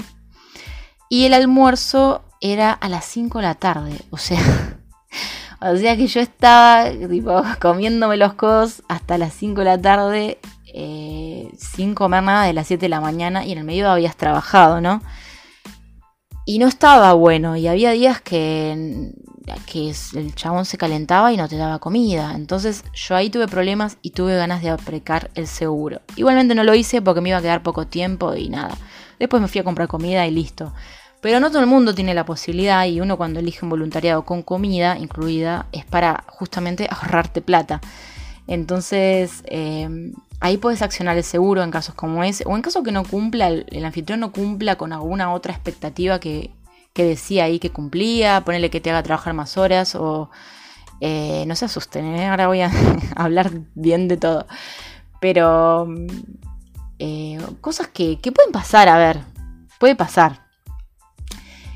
y 1.10 1.26
el 1.26 1.34
almuerzo 1.34 2.24
era 2.40 2.72
a 2.72 2.88
las 2.88 3.04
5 3.04 3.38
de 3.38 3.44
la 3.44 3.54
tarde. 3.54 4.00
O 4.10 4.16
sea, 4.16 4.40
O 5.60 5.76
sea 5.76 5.96
que 5.96 6.06
yo 6.06 6.20
estaba 6.20 6.90
tipo, 7.08 7.42
comiéndome 7.60 8.18
los 8.18 8.34
codos 8.34 8.82
hasta 8.88 9.16
las 9.16 9.32
5 9.32 9.60
de 9.60 9.64
la 9.64 9.80
tarde, 9.80 10.38
eh, 10.74 11.50
sin 11.56 11.94
comer 11.94 12.22
nada 12.22 12.44
de 12.44 12.52
las 12.52 12.66
7 12.66 12.82
de 12.82 12.88
la 12.90 13.00
mañana 13.00 13.46
y 13.46 13.52
en 13.52 13.58
el 13.58 13.64
medio 13.64 13.90
habías 13.90 14.16
trabajado, 14.16 14.82
¿no? 14.82 15.00
Y 16.46 16.58
no 16.58 16.68
estaba 16.68 17.12
bueno 17.14 17.56
y 17.56 17.68
había 17.68 17.92
días 17.92 18.20
que, 18.20 19.12
que 19.66 19.94
el 20.14 20.34
chabón 20.34 20.66
se 20.66 20.76
calentaba 20.76 21.32
y 21.32 21.38
no 21.38 21.48
te 21.48 21.56
daba 21.56 21.78
comida. 21.78 22.32
Entonces 22.34 22.84
yo 22.92 23.16
ahí 23.16 23.30
tuve 23.30 23.48
problemas 23.48 23.96
y 24.02 24.10
tuve 24.10 24.36
ganas 24.36 24.62
de 24.62 24.68
aprecar 24.68 25.30
el 25.34 25.46
seguro. 25.46 26.02
Igualmente 26.16 26.54
no 26.54 26.64
lo 26.64 26.74
hice 26.74 27.00
porque 27.00 27.22
me 27.22 27.30
iba 27.30 27.38
a 27.38 27.42
quedar 27.42 27.62
poco 27.62 27.86
tiempo 27.86 28.34
y 28.34 28.50
nada. 28.50 28.76
Después 29.18 29.40
me 29.40 29.48
fui 29.48 29.60
a 29.60 29.64
comprar 29.64 29.88
comida 29.88 30.26
y 30.26 30.32
listo. 30.32 30.74
Pero 31.22 31.40
no 31.40 31.48
todo 31.48 31.60
el 31.60 31.66
mundo 31.66 31.94
tiene 31.94 32.12
la 32.12 32.26
posibilidad 32.26 32.84
y 32.84 33.00
uno 33.00 33.16
cuando 33.16 33.40
elige 33.40 33.60
un 33.62 33.70
voluntariado 33.70 34.26
con 34.26 34.42
comida 34.42 34.98
incluida 34.98 35.64
es 35.72 35.86
para 35.86 36.24
justamente 36.28 36.86
ahorrarte 36.90 37.40
plata. 37.40 37.80
Entonces 38.46 39.42
eh, 39.46 40.12
ahí 40.40 40.58
puedes 40.58 40.82
accionar 40.82 41.16
el 41.16 41.24
seguro 41.24 41.62
en 41.62 41.70
casos 41.70 41.94
como 41.94 42.22
ese 42.24 42.44
o 42.46 42.54
en 42.54 42.62
caso 42.62 42.82
que 42.82 42.92
no 42.92 43.04
cumpla, 43.04 43.48
el, 43.48 43.84
anfitrión 43.84 44.20
no 44.20 44.32
cumpla 44.32 44.76
con 44.76 44.92
alguna 44.92 45.32
otra 45.32 45.52
expectativa 45.52 46.20
que, 46.20 46.50
decía 46.94 47.44
ahí 47.44 47.58
que 47.58 47.70
cumplía, 47.70 48.42
ponerle 48.44 48.70
que 48.70 48.80
te 48.80 48.90
haga 48.90 49.02
trabajar 49.02 49.34
más 49.34 49.56
horas 49.56 49.94
o 49.94 50.30
eh, 51.00 51.44
no 51.46 51.56
se 51.56 51.64
asusten, 51.64 52.04
¿eh? 52.14 52.28
ahora 52.28 52.46
voy 52.46 52.60
a 52.60 52.70
hablar 53.16 53.50
bien 53.74 54.08
de 54.08 54.16
todo. 54.16 54.46
Pero 55.20 55.88
cosas 57.60 57.88
que, 57.88 58.20
que 58.20 58.30
pueden 58.30 58.52
pasar, 58.52 58.88
a 58.88 58.98
ver, 58.98 59.20
puede 59.78 59.96
pasar. 59.96 60.44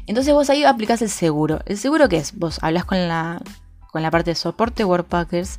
Entonces 0.06 0.32
vos 0.32 0.48
ahí 0.48 0.64
aplicás 0.64 1.02
el 1.02 1.10
seguro. 1.10 1.60
¿El 1.66 1.76
seguro 1.76 2.08
qué 2.08 2.16
es? 2.16 2.38
Vos 2.38 2.58
hablas 2.62 2.86
con 2.86 3.08
la, 3.08 3.42
con 3.90 4.02
la 4.02 4.10
parte 4.10 4.30
de 4.30 4.34
soporte 4.36 4.84
Workpackers. 4.84 5.58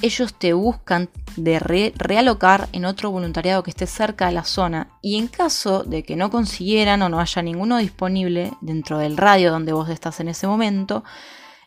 Ellos 0.00 0.34
te 0.34 0.52
buscan 0.52 1.10
de 1.36 1.58
realocar 1.58 2.68
en 2.72 2.84
otro 2.84 3.10
voluntariado 3.10 3.64
que 3.64 3.70
esté 3.70 3.86
cerca 3.86 4.26
de 4.26 4.32
la 4.32 4.44
zona. 4.44 4.96
Y 5.02 5.18
en 5.18 5.26
caso 5.26 5.82
de 5.82 6.04
que 6.04 6.14
no 6.14 6.30
consiguieran 6.30 7.02
o 7.02 7.08
no 7.08 7.18
haya 7.18 7.42
ninguno 7.42 7.78
disponible 7.78 8.52
dentro 8.60 8.98
del 8.98 9.16
radio 9.16 9.50
donde 9.50 9.72
vos 9.72 9.88
estás 9.88 10.20
en 10.20 10.28
ese 10.28 10.46
momento, 10.46 11.02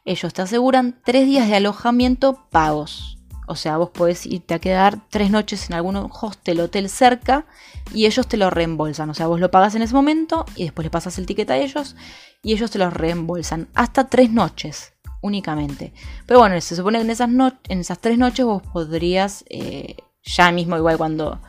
ellos 0.06 0.34
te 0.34 0.42
aseguran 0.42 1.02
tres 1.04 1.26
días 1.26 1.50
de 1.50 1.58
alojamiento 1.58 2.48
pagos. 2.50 3.18
O 3.48 3.58
sea, 3.58 3.76
vos 3.76 3.90
podés 3.90 4.26
irte 4.26 4.54
a 4.54 4.60
quedar 4.60 5.10
tres 5.10 5.30
noches 5.30 5.70
en 5.70 5.76
algún 5.76 5.98
hostel, 5.98 6.62
hotel 6.62 6.88
cerca 6.88 7.46
y 7.94 8.06
ellos 8.06 8.28
te 8.28 8.38
lo 8.38 8.50
reembolsan. 8.50 9.10
O 9.10 9.14
sea, 9.14 9.28
vos 9.28 9.42
lo 9.42 9.52
pagas 9.52 9.76
en 9.76 9.82
ese 9.82 9.94
momento 9.94 10.46
y 10.56 10.64
después 10.64 10.86
le 10.86 10.90
pasas 10.90 11.18
el 11.18 11.26
ticket 11.26 11.50
a 11.52 11.58
ellos 11.58 11.98
y 12.44 12.54
ellos 12.54 12.72
te 12.72 12.80
lo 12.80 12.90
reembolsan. 12.90 13.68
Hasta 13.74 14.08
tres 14.08 14.32
noches. 14.32 14.91
Únicamente. 15.22 15.94
Pero 16.26 16.40
bueno, 16.40 16.60
se 16.62 16.76
supone 16.76 17.00
que 17.00 17.04
en 17.04 17.80
esas, 17.80 18.00
tres 18.00 18.18
noches 18.18 18.46
vos 18.46 18.62
podrías, 18.74 19.46
eh, 19.50 19.96
ya 20.24 20.52
mismo 20.52 20.78
igual 20.78 20.98
cuando 20.98 21.40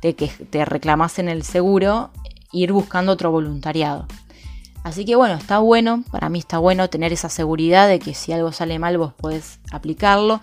te, 0.00 0.14
que 0.14 0.64
reclamas 0.64 1.18
en 1.18 1.28
el 1.28 1.42
seguro, 1.42 2.10
ir 2.52 2.72
buscando 2.72 3.12
otro 3.12 3.30
voluntariado. 3.30 4.06
Así 4.84 5.04
que 5.04 5.16
bueno, 5.16 5.34
está 5.34 5.58
bueno, 5.58 6.04
para 6.10 6.28
mí 6.28 6.38
está 6.38 6.58
bueno 6.58 6.88
tener 6.88 7.12
esa 7.12 7.28
seguridad 7.28 7.88
de 7.88 7.98
que 7.98 8.14
si 8.14 8.32
algo 8.32 8.52
sale 8.52 8.78
mal 8.78 8.96
vos 8.96 9.12
podés 9.12 9.60
aplicarlo. 9.72 10.40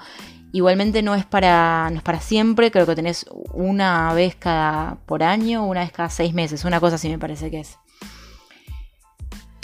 Igualmente 0.51 1.01
no 1.01 1.15
es 1.15 1.25
para, 1.25 1.89
no 1.89 1.97
es 1.97 2.03
para 2.03 2.21
siempre, 2.21 2.71
creo 2.71 2.85
que 2.85 2.95
tenés 2.95 3.25
una 3.53 4.13
vez 4.13 4.35
cada 4.35 4.97
por 5.05 5.23
año, 5.23 5.65
una 5.65 5.81
vez 5.81 5.91
cada 5.91 6.09
seis 6.09 6.33
meses, 6.33 6.63
una 6.63 6.79
cosa 6.79 6.95
así 6.95 7.09
me 7.09 7.19
parece 7.19 7.49
que 7.49 7.61
es. 7.61 7.77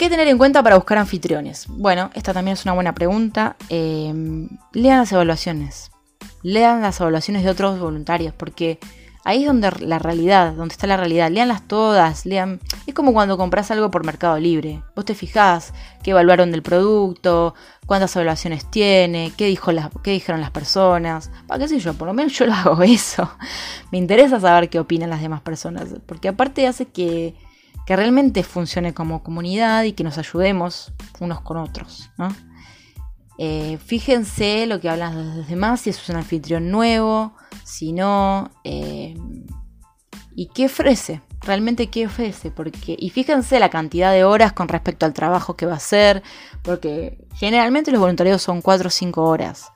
¿Qué 0.02 0.10
tener 0.10 0.26
en 0.26 0.36
cuenta 0.36 0.64
para 0.64 0.74
buscar 0.74 0.98
anfitriones? 0.98 1.68
Bueno, 1.68 2.10
esta 2.14 2.34
también 2.34 2.54
es 2.54 2.64
una 2.64 2.74
buena 2.74 2.92
pregunta. 2.92 3.54
Em, 3.68 4.48
lean 4.72 4.98
las 4.98 5.12
evaluaciones. 5.12 5.92
Lean 6.42 6.82
las 6.82 6.98
evaluaciones 6.98 7.44
de 7.44 7.50
otros 7.50 7.78
voluntarios, 7.78 8.34
porque 8.34 8.80
ahí 9.22 9.42
es 9.42 9.46
donde 9.46 9.70
la 9.78 10.00
realidad, 10.00 10.54
donde 10.54 10.72
está 10.72 10.88
la 10.88 10.96
realidad. 10.96 11.30
Leanlas 11.30 11.68
todas, 11.68 12.26
lean. 12.26 12.58
Es 12.88 12.94
como 12.94 13.12
cuando 13.12 13.38
compras 13.38 13.70
algo 13.70 13.92
por 13.92 14.04
Mercado 14.04 14.40
Libre. 14.40 14.82
Vos 14.96 15.04
te 15.04 15.14
fijás 15.14 15.72
qué 16.02 16.10
evaluaron 16.10 16.50
del 16.50 16.64
producto, 16.64 17.54
cuántas 17.86 18.16
evaluaciones 18.16 18.68
tiene, 18.68 19.32
qué, 19.36 19.46
dijo 19.46 19.70
qué 20.02 20.10
dijeron 20.10 20.40
las 20.40 20.50
personas. 20.50 21.30
¿Para 21.46 21.60
qué 21.60 21.68
sé 21.68 21.78
yo? 21.78 21.94
Por 21.94 22.08
lo 22.08 22.12
menos 22.12 22.32
yo 22.32 22.46
lo 22.46 22.54
hago 22.54 22.82
eso. 22.82 23.30
Me 23.92 23.98
interesa 23.98 24.40
saber 24.40 24.68
qué 24.68 24.80
opinan 24.80 25.10
las 25.10 25.22
demás 25.22 25.42
personas, 25.42 25.90
porque 26.06 26.26
aparte 26.26 26.66
hace 26.66 26.86
que 26.86 27.36
que 27.86 27.96
realmente 27.96 28.42
funcione 28.42 28.94
como 28.94 29.22
comunidad 29.22 29.84
y 29.84 29.92
que 29.92 30.04
nos 30.04 30.18
ayudemos 30.18 30.92
unos 31.20 31.40
con 31.40 31.56
otros. 31.56 32.10
Eh, 33.38 33.78
fíjense 33.84 34.66
lo 34.66 34.80
que 34.80 34.88
hablan 34.88 35.36
los 35.36 35.48
demás, 35.48 35.80
si 35.80 35.90
es 35.90 36.08
un 36.08 36.16
anfitrión 36.16 36.70
nuevo, 36.70 37.34
si 37.64 37.92
no, 37.92 38.50
eh, 38.62 39.16
y 40.34 40.48
qué 40.48 40.66
ofrece, 40.66 41.22
realmente 41.40 41.88
qué 41.88 42.06
ofrece, 42.06 42.50
porque, 42.50 42.96
y 42.98 43.10
fíjense 43.10 43.58
la 43.58 43.70
cantidad 43.70 44.12
de 44.12 44.24
horas 44.24 44.52
con 44.52 44.68
respecto 44.68 45.06
al 45.06 45.12
trabajo 45.12 45.56
que 45.56 45.66
va 45.66 45.72
a 45.72 45.76
hacer, 45.76 46.22
porque 46.62 47.18
generalmente 47.34 47.90
los 47.90 48.00
voluntarios 48.00 48.42
son 48.42 48.62
4 48.62 48.88
o 48.88 48.90
5 48.90 49.22
horas. 49.22 49.72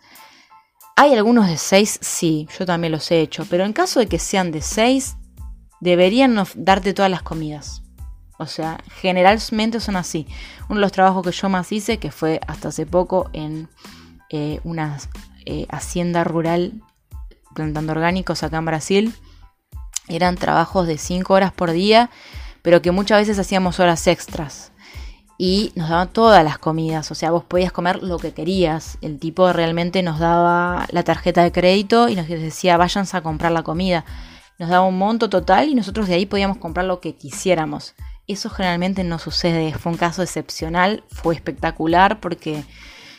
Hay 0.97 1.13
algunos 1.15 1.47
de 1.49 1.59
6, 1.59 1.99
sí, 2.01 2.49
yo 2.59 2.65
también 2.65 2.93
los 2.93 3.11
he 3.11 3.21
hecho, 3.21 3.47
pero 3.51 3.65
en 3.65 3.73
caso 3.73 4.01
de 4.01 4.07
que 4.07 4.19
sean 4.19 4.51
de 4.51 4.63
6, 4.63 5.17
deberían 5.81 6.43
darte 6.55 6.95
todas 6.95 7.11
las 7.11 7.23
comidas. 7.23 7.83
O 8.39 8.47
sea, 8.47 8.79
generalmente 9.01 9.81
son 9.81 9.97
así. 9.97 10.27
Uno 10.69 10.77
de 10.77 10.83
los 10.83 10.93
trabajos 10.93 11.25
que 11.25 11.33
yo 11.33 11.49
más 11.49 11.73
hice, 11.73 11.99
que 11.99 12.11
fue 12.11 12.41
hasta 12.47 12.69
hace 12.69 12.87
poco 12.87 13.31
en 13.33 13.69
eh, 14.31 14.61
una 14.65 14.99
eh, 15.45 15.67
hacienda 15.71 16.25
rural 16.25 16.73
plantando 17.55 17.93
orgánicos 17.93 18.43
acá 18.43 18.59
en 18.59 18.65
Brasil, 18.67 19.15
eran 20.09 20.37
trabajos 20.37 20.87
de 20.87 20.99
5 20.99 21.33
horas 21.33 21.53
por 21.53 21.73
día, 21.73 22.11
pero 22.63 22.83
que 22.83 22.91
muchas 22.91 23.21
veces 23.21 23.39
hacíamos 23.39 23.81
horas 23.81 24.07
extras. 24.07 24.73
Y 25.39 25.73
nos 25.75 25.91
daban 25.91 26.09
todas 26.09 26.43
las 26.45 26.59
comidas, 26.59 27.11
o 27.11 27.15
sea, 27.15 27.31
vos 27.31 27.45
podías 27.45 27.73
comer 27.73 28.03
lo 28.03 28.19
que 28.19 28.33
querías. 28.33 28.99
El 29.03 29.19
tipo 29.19 29.53
realmente 29.53 30.03
nos 30.03 30.19
daba 30.19 30.87
la 30.91 31.03
tarjeta 31.03 31.43
de 31.43 31.53
crédito 31.53 32.09
y 32.09 32.17
nos 32.17 32.27
decía, 32.29 32.77
váyanse 32.77 33.17
a 33.17 33.23
comprar 33.23 33.53
la 33.53 33.63
comida. 33.63 34.05
Nos 34.59 34.71
daba 34.71 34.87
un 34.87 34.97
monto 34.97 35.29
total 35.29 35.69
y 35.69 35.75
nosotros 35.75 36.09
de 36.09 36.15
ahí 36.15 36.27
podíamos 36.27 36.57
comprar 36.57 36.87
lo 36.87 37.01
que 37.01 37.17
quisiéramos. 37.17 37.95
Eso 38.29 38.51
generalmente 38.51 39.05
no 39.05 39.19
sucede, 39.19 39.73
fue 39.75 39.93
un 39.93 39.99
caso 39.99 40.23
excepcional, 40.23 41.05
fue 41.09 41.35
espectacular 41.35 42.21
porque 42.21 42.65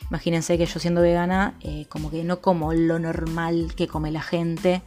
imagínense 0.10 0.58
que 0.58 0.66
yo 0.66 0.80
siendo 0.80 1.02
vegana, 1.02 1.56
eh, 1.62 1.86
como 1.90 2.12
que 2.12 2.24
no 2.24 2.42
como 2.42 2.74
lo 2.74 3.00
normal 3.00 3.74
que 3.76 3.88
come 3.88 4.12
la 4.12 4.22
gente, 4.22 4.82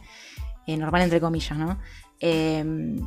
eh, 0.67 0.77
normal 0.77 1.01
entre 1.01 1.19
comillas, 1.19 1.57
¿no? 1.57 1.79
Em, 2.19 2.99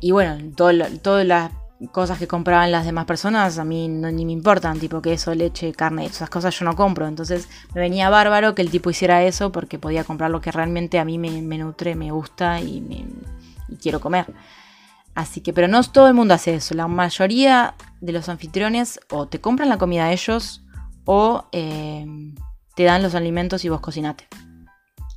y 0.00 0.10
bueno, 0.10 0.52
todas 0.56 1.26
las 1.26 1.50
cosas 1.90 2.18
que 2.18 2.28
compraban 2.28 2.70
las 2.70 2.84
demás 2.84 3.06
personas 3.06 3.58
a 3.58 3.64
mí 3.64 3.88
ni 3.88 4.24
me 4.24 4.32
importan, 4.32 4.78
tipo 4.78 5.02
queso, 5.02 5.34
leche, 5.34 5.72
carne, 5.72 6.06
esas 6.06 6.30
cosas 6.30 6.56
yo 6.58 6.64
no 6.64 6.76
compro. 6.76 7.06
Entonces 7.06 7.48
me 7.74 7.80
venía 7.80 8.10
bárbaro 8.10 8.54
que 8.54 8.62
el 8.62 8.70
tipo 8.70 8.90
hiciera 8.90 9.24
eso 9.24 9.50
porque 9.50 9.78
podía 9.78 10.04
comprar 10.04 10.30
lo 10.30 10.40
que 10.40 10.52
realmente 10.52 10.98
a 10.98 11.04
mí 11.04 11.18
me, 11.18 11.58
nutre, 11.58 11.94
me 11.94 12.10
gusta 12.10 12.60
y, 12.60 12.80
me, 12.80 13.06
y 13.68 13.76
quiero 13.76 14.00
comer. 14.00 14.26
Así 15.14 15.40
que, 15.40 15.52
pero 15.52 15.68
no 15.68 15.82
todo 15.82 16.08
el 16.08 16.14
mundo 16.14 16.34
hace 16.34 16.54
eso. 16.54 16.74
La 16.74 16.88
mayoría 16.88 17.74
de 18.00 18.12
los 18.12 18.28
anfitriones 18.28 19.00
o 19.10 19.26
te 19.26 19.40
compran 19.40 19.68
la 19.68 19.78
comida 19.78 20.06
a 20.06 20.12
ellos 20.12 20.62
o 21.04 21.46
eh, 21.52 22.06
te 22.74 22.84
dan 22.84 23.02
los 23.02 23.14
alimentos 23.14 23.64
y 23.64 23.68
vos 23.68 23.80
cocinate. 23.80 24.26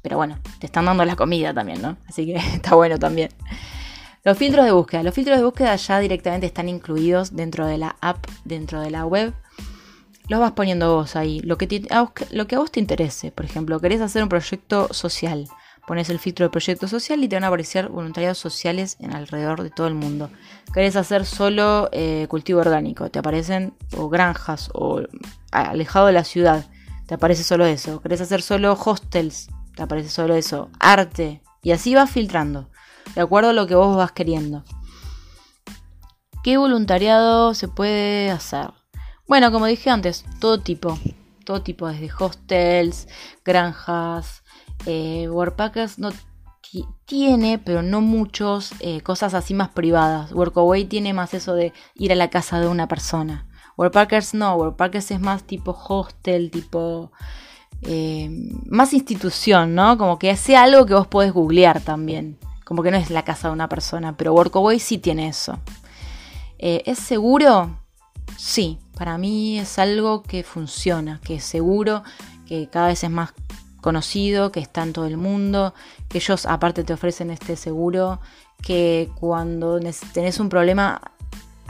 Pero 0.02 0.18
bueno, 0.18 0.38
te 0.60 0.68
están 0.68 0.86
dando 0.86 1.06
la 1.06 1.16
comida 1.16 1.54
también, 1.54 1.82
¿no? 1.82 1.98
Así 2.08 2.26
que 2.26 2.36
está 2.56 2.76
bueno 2.76 3.00
también. 3.00 3.30
Los 4.24 4.38
filtros 4.38 4.66
de 4.66 4.72
búsqueda. 4.72 5.04
Los 5.04 5.14
filtros 5.14 5.38
de 5.38 5.46
búsqueda 5.46 5.76
ya 5.76 6.00
directamente 6.00 6.48
están 6.48 6.68
incluidos 6.68 7.36
dentro 7.36 7.68
de 7.68 7.78
la 7.78 7.96
app, 8.02 8.26
dentro 8.44 8.82
de 8.82 8.92
la 8.92 9.06
web. 9.06 9.34
Los 10.28 10.40
vas 10.40 10.54
poniendo 10.54 10.96
vos 10.96 11.16
ahí. 11.16 11.40
Lo 11.42 11.58
que, 11.58 11.88
lo 12.32 12.48
que 12.48 12.56
a 12.56 12.60
vos 12.60 12.72
te 12.72 12.80
interese. 12.80 13.32
Por 13.32 13.46
ejemplo, 13.46 13.80
querés 13.80 14.02
hacer 14.02 14.24
un 14.24 14.30
proyecto 14.30 14.92
social 14.92 15.48
Pones 15.88 16.10
el 16.10 16.19
filtro 16.19 16.45
de 16.45 16.50
proyecto 16.50 16.88
social 16.88 17.24
y 17.24 17.28
te 17.28 17.36
van 17.36 17.43
a 17.43 17.48
aparecer 17.48 17.89
voluntariados 17.89 18.39
sociales 18.39 18.98
en 19.00 19.13
alrededor 19.13 19.62
de 19.62 19.69
todo 19.69 19.88
el 19.88 19.93
mundo. 19.93 20.32
Querés 20.74 20.95
hacer 20.95 21.26
solo 21.26 21.89
eh, 21.91 22.26
cultivo 22.28 22.60
orgánico, 22.60 23.10
te 23.12 23.19
aparecen 23.19 23.74
o 23.95 24.10
granjas 24.10 24.69
o 24.74 25.02
alejado 25.52 26.08
de 26.08 26.13
la 26.13 26.24
ciudad, 26.24 26.65
te 27.06 27.13
aparece 27.13 27.43
solo 27.43 27.65
eso. 27.65 28.02
Querés 28.02 28.21
hacer 28.21 28.41
solo 28.41 28.74
hostels, 28.74 29.50
te 29.76 29.84
aparece 29.84 30.10
solo 30.10 30.36
eso. 30.36 30.69
Arte. 30.80 31.41
Y 31.62 31.71
así 31.71 31.95
vas 31.95 32.12
filtrando, 32.12 32.69
de 33.15 33.21
acuerdo 33.21 33.50
a 33.50 33.54
lo 33.54 33.65
que 33.65 33.76
vos 33.76 33.95
vas 33.95 34.12
queriendo. 34.12 34.63
¿Qué 36.43 36.58
voluntariado 36.58 37.56
se 37.56 37.67
puede 37.67 38.30
hacer? 38.30 38.71
Bueno, 39.28 39.52
como 39.52 39.65
dije 39.65 39.89
antes, 39.89 40.26
todo 40.39 40.60
tipo. 40.60 41.00
Todo 41.43 41.63
tipo, 41.63 41.88
desde 41.88 42.12
hostels, 42.19 43.08
granjas, 43.43 44.43
eh, 44.86 45.28
no 45.98 46.12
tiene, 47.06 47.60
pero 47.60 47.82
no 47.82 48.02
muchos, 48.02 48.74
eh, 48.80 49.02
cosas 49.02 49.34
así 49.34 49.54
más 49.54 49.69
privadas. 49.69 50.32
Workaway 50.32 50.86
tiene 50.86 51.13
más 51.13 51.34
eso 51.34 51.54
de 51.54 51.74
ir 51.95 52.12
a 52.12 52.15
la 52.15 52.30
casa 52.30 52.60
de 52.60 52.67
una 52.67 52.88
persona. 52.88 53.48
Workpackers 53.78 54.34
no, 54.34 54.56
Workpackers 54.56 55.12
es 55.12 55.19
más 55.19 55.43
tipo 55.43 55.71
hostel, 55.71 56.52
tipo... 56.52 57.12
Eh, 57.82 58.30
más 58.65 58.93
institución, 58.93 59.76
¿no? 59.76 59.98
Como 59.98 60.17
que 60.17 60.36
sea 60.38 60.63
algo 60.63 60.86
que 60.86 60.95
vos 60.95 61.08
podés 61.08 61.34
googlear 61.34 61.82
también. 61.82 62.39
Como 62.63 62.82
que 62.82 62.89
no 62.89 62.98
es 62.98 63.12
la 63.12 63.24
casa 63.24 63.50
de 63.50 63.54
una 63.54 63.69
persona, 63.69 64.17
pero 64.17 64.34
Workaway 64.34 64.80
sí 64.80 64.98
tiene 64.98 65.28
eso. 65.28 65.60
Eh, 66.58 66.82
¿Es 66.86 67.00
seguro? 67.00 67.78
Sí, 68.38 68.80
para 68.98 69.17
mí 69.17 69.60
es 69.60 69.78
algo 69.78 70.24
que 70.24 70.43
funciona, 70.43 71.19
que 71.24 71.36
es 71.36 71.43
seguro, 71.43 72.04
que 72.48 72.69
cada 72.69 72.88
vez 72.88 73.04
es 73.04 73.12
más 73.12 73.34
conocido, 73.86 74.52
que 74.52 74.60
está 74.60 74.84
en 74.84 74.91
todo 74.91 75.06
el 75.06 75.15
mundo, 75.15 75.74
que 76.10 76.17
ellos 76.17 76.45
aparte 76.45 76.84
te 76.84 76.91
ofrecen 76.91 77.30
este 77.30 77.56
seguro, 77.56 78.19
que 78.62 79.10
cuando 79.19 79.80
tenés 80.12 80.39
un 80.39 80.50
problema 80.50 81.00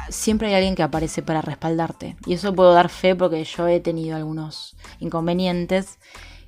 siempre 0.10 0.48
hay 0.48 0.56
alguien 0.56 0.76
que 0.76 0.84
aparece 0.84 1.22
para 1.22 1.42
respaldarte. 1.42 2.16
Y 2.26 2.34
eso 2.34 2.54
puedo 2.56 2.74
dar 2.74 2.90
fe 2.90 3.16
porque 3.16 3.44
yo 3.44 3.68
he 3.68 3.80
tenido 3.82 4.16
algunos 4.16 4.76
inconvenientes 5.00 6.00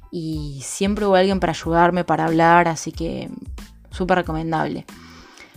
y 0.10 0.62
siempre 0.64 1.06
hubo 1.06 1.16
alguien 1.16 1.40
para 1.40 1.52
ayudarme, 1.52 2.06
para 2.06 2.26
hablar, 2.26 2.68
así 2.68 2.92
que 2.92 3.30
súper 3.92 4.20
recomendable. 4.20 4.86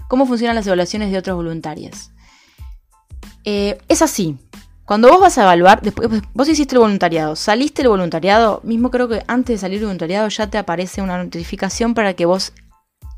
¿Cómo 0.09 0.27
funcionan 0.27 0.57
las 0.57 0.67
evaluaciones 0.67 1.13
de 1.13 1.19
otros 1.19 1.37
voluntarios? 1.37 2.11
Eh, 3.45 3.79
es 3.89 4.03
así, 4.03 4.39
cuando 4.91 5.09
vos 5.09 5.21
vas 5.21 5.39
a 5.39 5.43
evaluar, 5.43 5.83
después 5.83 6.11
vos 6.35 6.49
hiciste 6.49 6.75
el 6.75 6.81
voluntariado, 6.81 7.37
saliste 7.37 7.83
el 7.83 7.89
voluntariado, 7.91 8.61
mismo 8.65 8.91
creo 8.91 9.07
que 9.07 9.23
antes 9.29 9.55
de 9.55 9.59
salir 9.61 9.79
el 9.79 9.85
voluntariado 9.85 10.27
ya 10.27 10.49
te 10.49 10.59
aparece 10.59 11.01
una 11.01 11.17
notificación 11.17 11.95
para 11.95 12.15
que 12.15 12.27
vos 12.27 12.53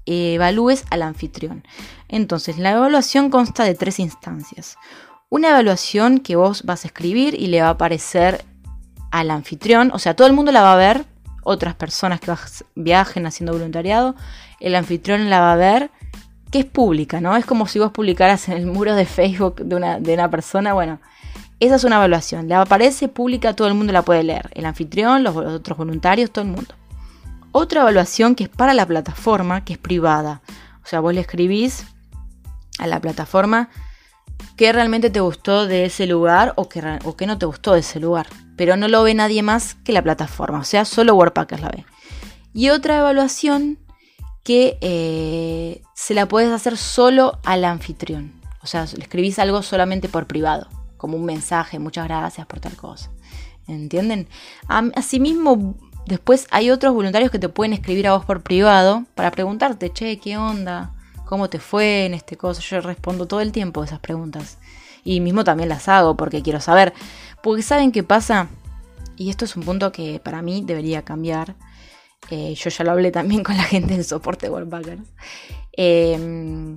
evalúes 0.05 0.85
al 0.91 1.01
anfitrión. 1.01 1.65
Entonces, 2.09 2.59
la 2.59 2.73
evaluación 2.73 3.31
consta 3.31 3.65
de 3.65 3.75
tres 3.75 4.01
instancias. 4.01 4.77
Una 5.31 5.49
evaluación 5.49 6.19
que 6.19 6.37
vos 6.37 6.65
vas 6.65 6.85
a 6.85 6.89
escribir 6.89 7.41
y 7.41 7.47
le 7.47 7.63
va 7.63 7.69
a 7.69 7.71
aparecer 7.71 8.45
al 9.11 9.31
anfitrión, 9.31 9.93
o 9.95 9.99
sea, 9.99 10.15
todo 10.15 10.27
el 10.27 10.35
mundo 10.35 10.53
la 10.53 10.61
va 10.61 10.75
a 10.75 10.77
ver, 10.77 11.07
otras 11.43 11.75
personas 11.75 12.21
que 12.21 12.35
viajen 12.75 13.25
haciendo 13.25 13.55
voluntariado, 13.55 14.15
el 14.61 14.75
anfitrión 14.75 15.31
la 15.31 15.41
va 15.41 15.55
a 15.55 15.57
ver, 15.57 15.91
que 16.51 16.59
es 16.59 16.67
pública, 16.67 17.23
¿no? 17.23 17.35
Es 17.35 17.47
como 17.47 17.67
si 17.67 17.79
vos 17.79 17.93
publicaras 17.93 18.47
en 18.51 18.59
el 18.59 18.67
muro 18.67 18.95
de 18.95 19.07
Facebook 19.07 19.63
de 19.65 19.75
una, 19.75 20.01
de 20.01 20.13
una 20.13 20.31
persona, 20.31 20.75
bueno, 20.75 21.01
esa 21.67 21.77
es 21.77 21.85
una 21.85 21.97
evaluación. 21.97 22.49
Le 22.49 22.55
aparece 22.55 23.09
pública, 23.09 23.55
todo 23.55 23.69
el 23.69 23.75
mundo 23.75 23.93
la 23.93 24.03
puede 24.03 24.23
leer. 24.23 24.51
El 24.55 24.65
anfitrión, 24.65 25.23
los, 25.23 25.37
otros 25.37 25.79
voluntarios, 25.79 26.31
todo 26.31 26.45
el 26.45 26.51
mundo. 26.51 26.75
Otra 27.53 27.83
evaluación 27.83 28.35
que 28.35 28.45
es 28.45 28.51
para 28.51 28.75
la 28.75 28.85
plataforma, 28.87 29.65
que 29.65 29.75
es 29.75 29.79
privada. 29.79 30.43
O 30.83 30.87
sea, 30.87 31.01
vos 31.01 31.15
le 31.15 31.21
escribís 31.21 31.87
a 32.79 32.87
la 32.87 33.01
plataforma 33.01 33.69
qué 34.57 34.73
realmente 34.73 35.11
te 35.11 35.21
gustó 35.21 35.67
de 35.67 35.85
ese 35.85 36.07
lugar 36.07 36.53
o 36.57 36.69
qué, 36.69 36.99
o 37.05 37.17
qué 37.17 37.27
no 37.27 37.39
te 37.39 37.47
gustó 37.47 37.75
de 37.75 37.81
ese 37.81 38.01
lugar. 38.01 38.27
Pero 38.57 38.77
no 38.77 38.89
lo 38.89 39.03
ve 39.03 39.15
nadie 39.15 39.43
más 39.43 39.77
que 39.85 39.93
la 39.93 40.03
plataforma, 40.03 40.59
o 40.59 40.65
sea, 40.65 40.85
solo 40.85 41.15
Worldpackers 41.15 41.63
la 41.63 41.69
ve. 41.69 41.87
Y 42.53 42.71
otra 42.71 42.99
evaluación 42.99 43.79
que 44.43 44.79
eh, 44.81 45.83
se 45.95 46.15
la 46.15 46.27
puedes 46.27 46.51
hacer 46.51 46.77
solo 46.77 47.39
al 47.45 47.65
anfitrión. 47.65 48.33
O 48.63 48.67
sea, 48.67 48.85
le 48.97 49.03
escribís 49.03 49.39
algo 49.39 49.63
solamente 49.63 50.09
por 50.09 50.27
privado, 50.27 50.69
como 51.03 51.17
un 51.17 51.25
mensaje, 51.25 51.81
muchas 51.81 52.05
gracias 52.07 52.47
por 52.47 52.61
tal 52.61 52.77
cosa. 52.77 53.11
¿Entienden? 53.67 54.29
Asimismo, 54.69 55.75
después 56.07 56.47
hay 56.53 56.71
otros 56.71 56.95
voluntarios 56.95 57.33
que 57.33 57.41
te 57.41 57.49
pueden 57.49 57.73
escribir 57.73 58.07
a 58.07 58.13
vos 58.13 58.25
por 58.25 58.45
privado 58.45 59.05
para 59.17 59.33
preguntarte, 59.33 59.93
che, 59.93 60.21
¿qué 60.21 60.37
onda? 60.37 60.95
¿Cómo 61.25 61.51
te 61.51 61.59
fue 61.59 62.07
en 62.07 62.15
este 62.15 62.37
cosa? 62.37 62.63
Yo 62.63 62.81
respondo 62.81 63.27
todo 63.27 63.41
el 63.41 63.51
tiempo 63.51 63.83
esas 63.83 63.99
preguntas. 63.99 64.59
Y 65.03 65.19
mismo 65.19 65.43
también 65.43 65.69
las 65.69 65.89
hago 65.89 66.17
porque 66.17 66.41
quiero 66.41 66.61
saber. 66.61 66.95
Porque 67.43 67.63
saben 67.63 67.91
qué 67.91 68.05
pasa, 68.05 68.47
y 69.17 69.29
esto 69.29 69.45
es 69.45 69.57
un 69.57 69.65
punto 69.65 69.91
que 69.91 70.21
para 70.21 70.41
mí 70.41 70.63
debería 70.65 71.03
cambiar. 71.03 71.57
Eh, 72.31 72.55
yo 72.55 72.71
ya 72.71 72.85
lo 72.85 72.93
hablé 72.93 73.11
también 73.11 73.43
con 73.43 73.57
la 73.57 73.65
gente 73.65 73.95
del 73.95 74.05
soporte 74.05 74.49
de. 74.49 75.03
Eh, 75.77 76.77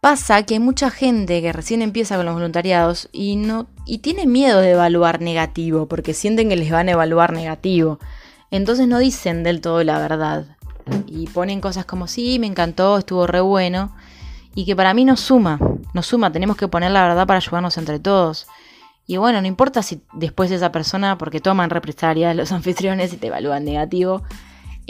Pasa 0.00 0.42
que 0.44 0.54
hay 0.54 0.60
mucha 0.60 0.90
gente 0.90 1.42
que 1.42 1.52
recién 1.52 1.82
empieza 1.82 2.16
con 2.16 2.24
los 2.24 2.34
voluntariados 2.34 3.10
y 3.12 3.36
no 3.36 3.66
y 3.84 3.98
tiene 3.98 4.26
miedo 4.26 4.60
de 4.60 4.70
evaluar 4.70 5.20
negativo 5.20 5.86
porque 5.86 6.14
sienten 6.14 6.48
que 6.48 6.56
les 6.56 6.70
van 6.70 6.88
a 6.88 6.92
evaluar 6.92 7.34
negativo. 7.34 7.98
Entonces 8.50 8.88
no 8.88 8.98
dicen 8.98 9.42
del 9.42 9.60
todo 9.60 9.84
la 9.84 9.98
verdad 9.98 10.56
y 11.06 11.26
ponen 11.26 11.60
cosas 11.60 11.84
como 11.84 12.06
sí, 12.06 12.38
me 12.38 12.46
encantó, 12.46 12.96
estuvo 12.96 13.26
re 13.26 13.40
bueno 13.40 13.94
y 14.54 14.64
que 14.64 14.74
para 14.74 14.94
mí 14.94 15.04
no 15.04 15.18
suma, 15.18 15.58
no 15.92 16.02
suma, 16.02 16.32
tenemos 16.32 16.56
que 16.56 16.66
poner 16.66 16.92
la 16.92 17.06
verdad 17.06 17.26
para 17.26 17.36
ayudarnos 17.36 17.76
entre 17.76 17.98
todos. 17.98 18.46
Y 19.06 19.18
bueno, 19.18 19.42
no 19.42 19.48
importa 19.48 19.82
si 19.82 20.02
después 20.14 20.50
esa 20.50 20.72
persona, 20.72 21.18
porque 21.18 21.40
toman 21.40 21.68
represalias 21.68 22.34
los 22.34 22.52
anfitriones 22.52 23.12
y 23.12 23.18
te 23.18 23.26
evalúan 23.26 23.66
negativo, 23.66 24.22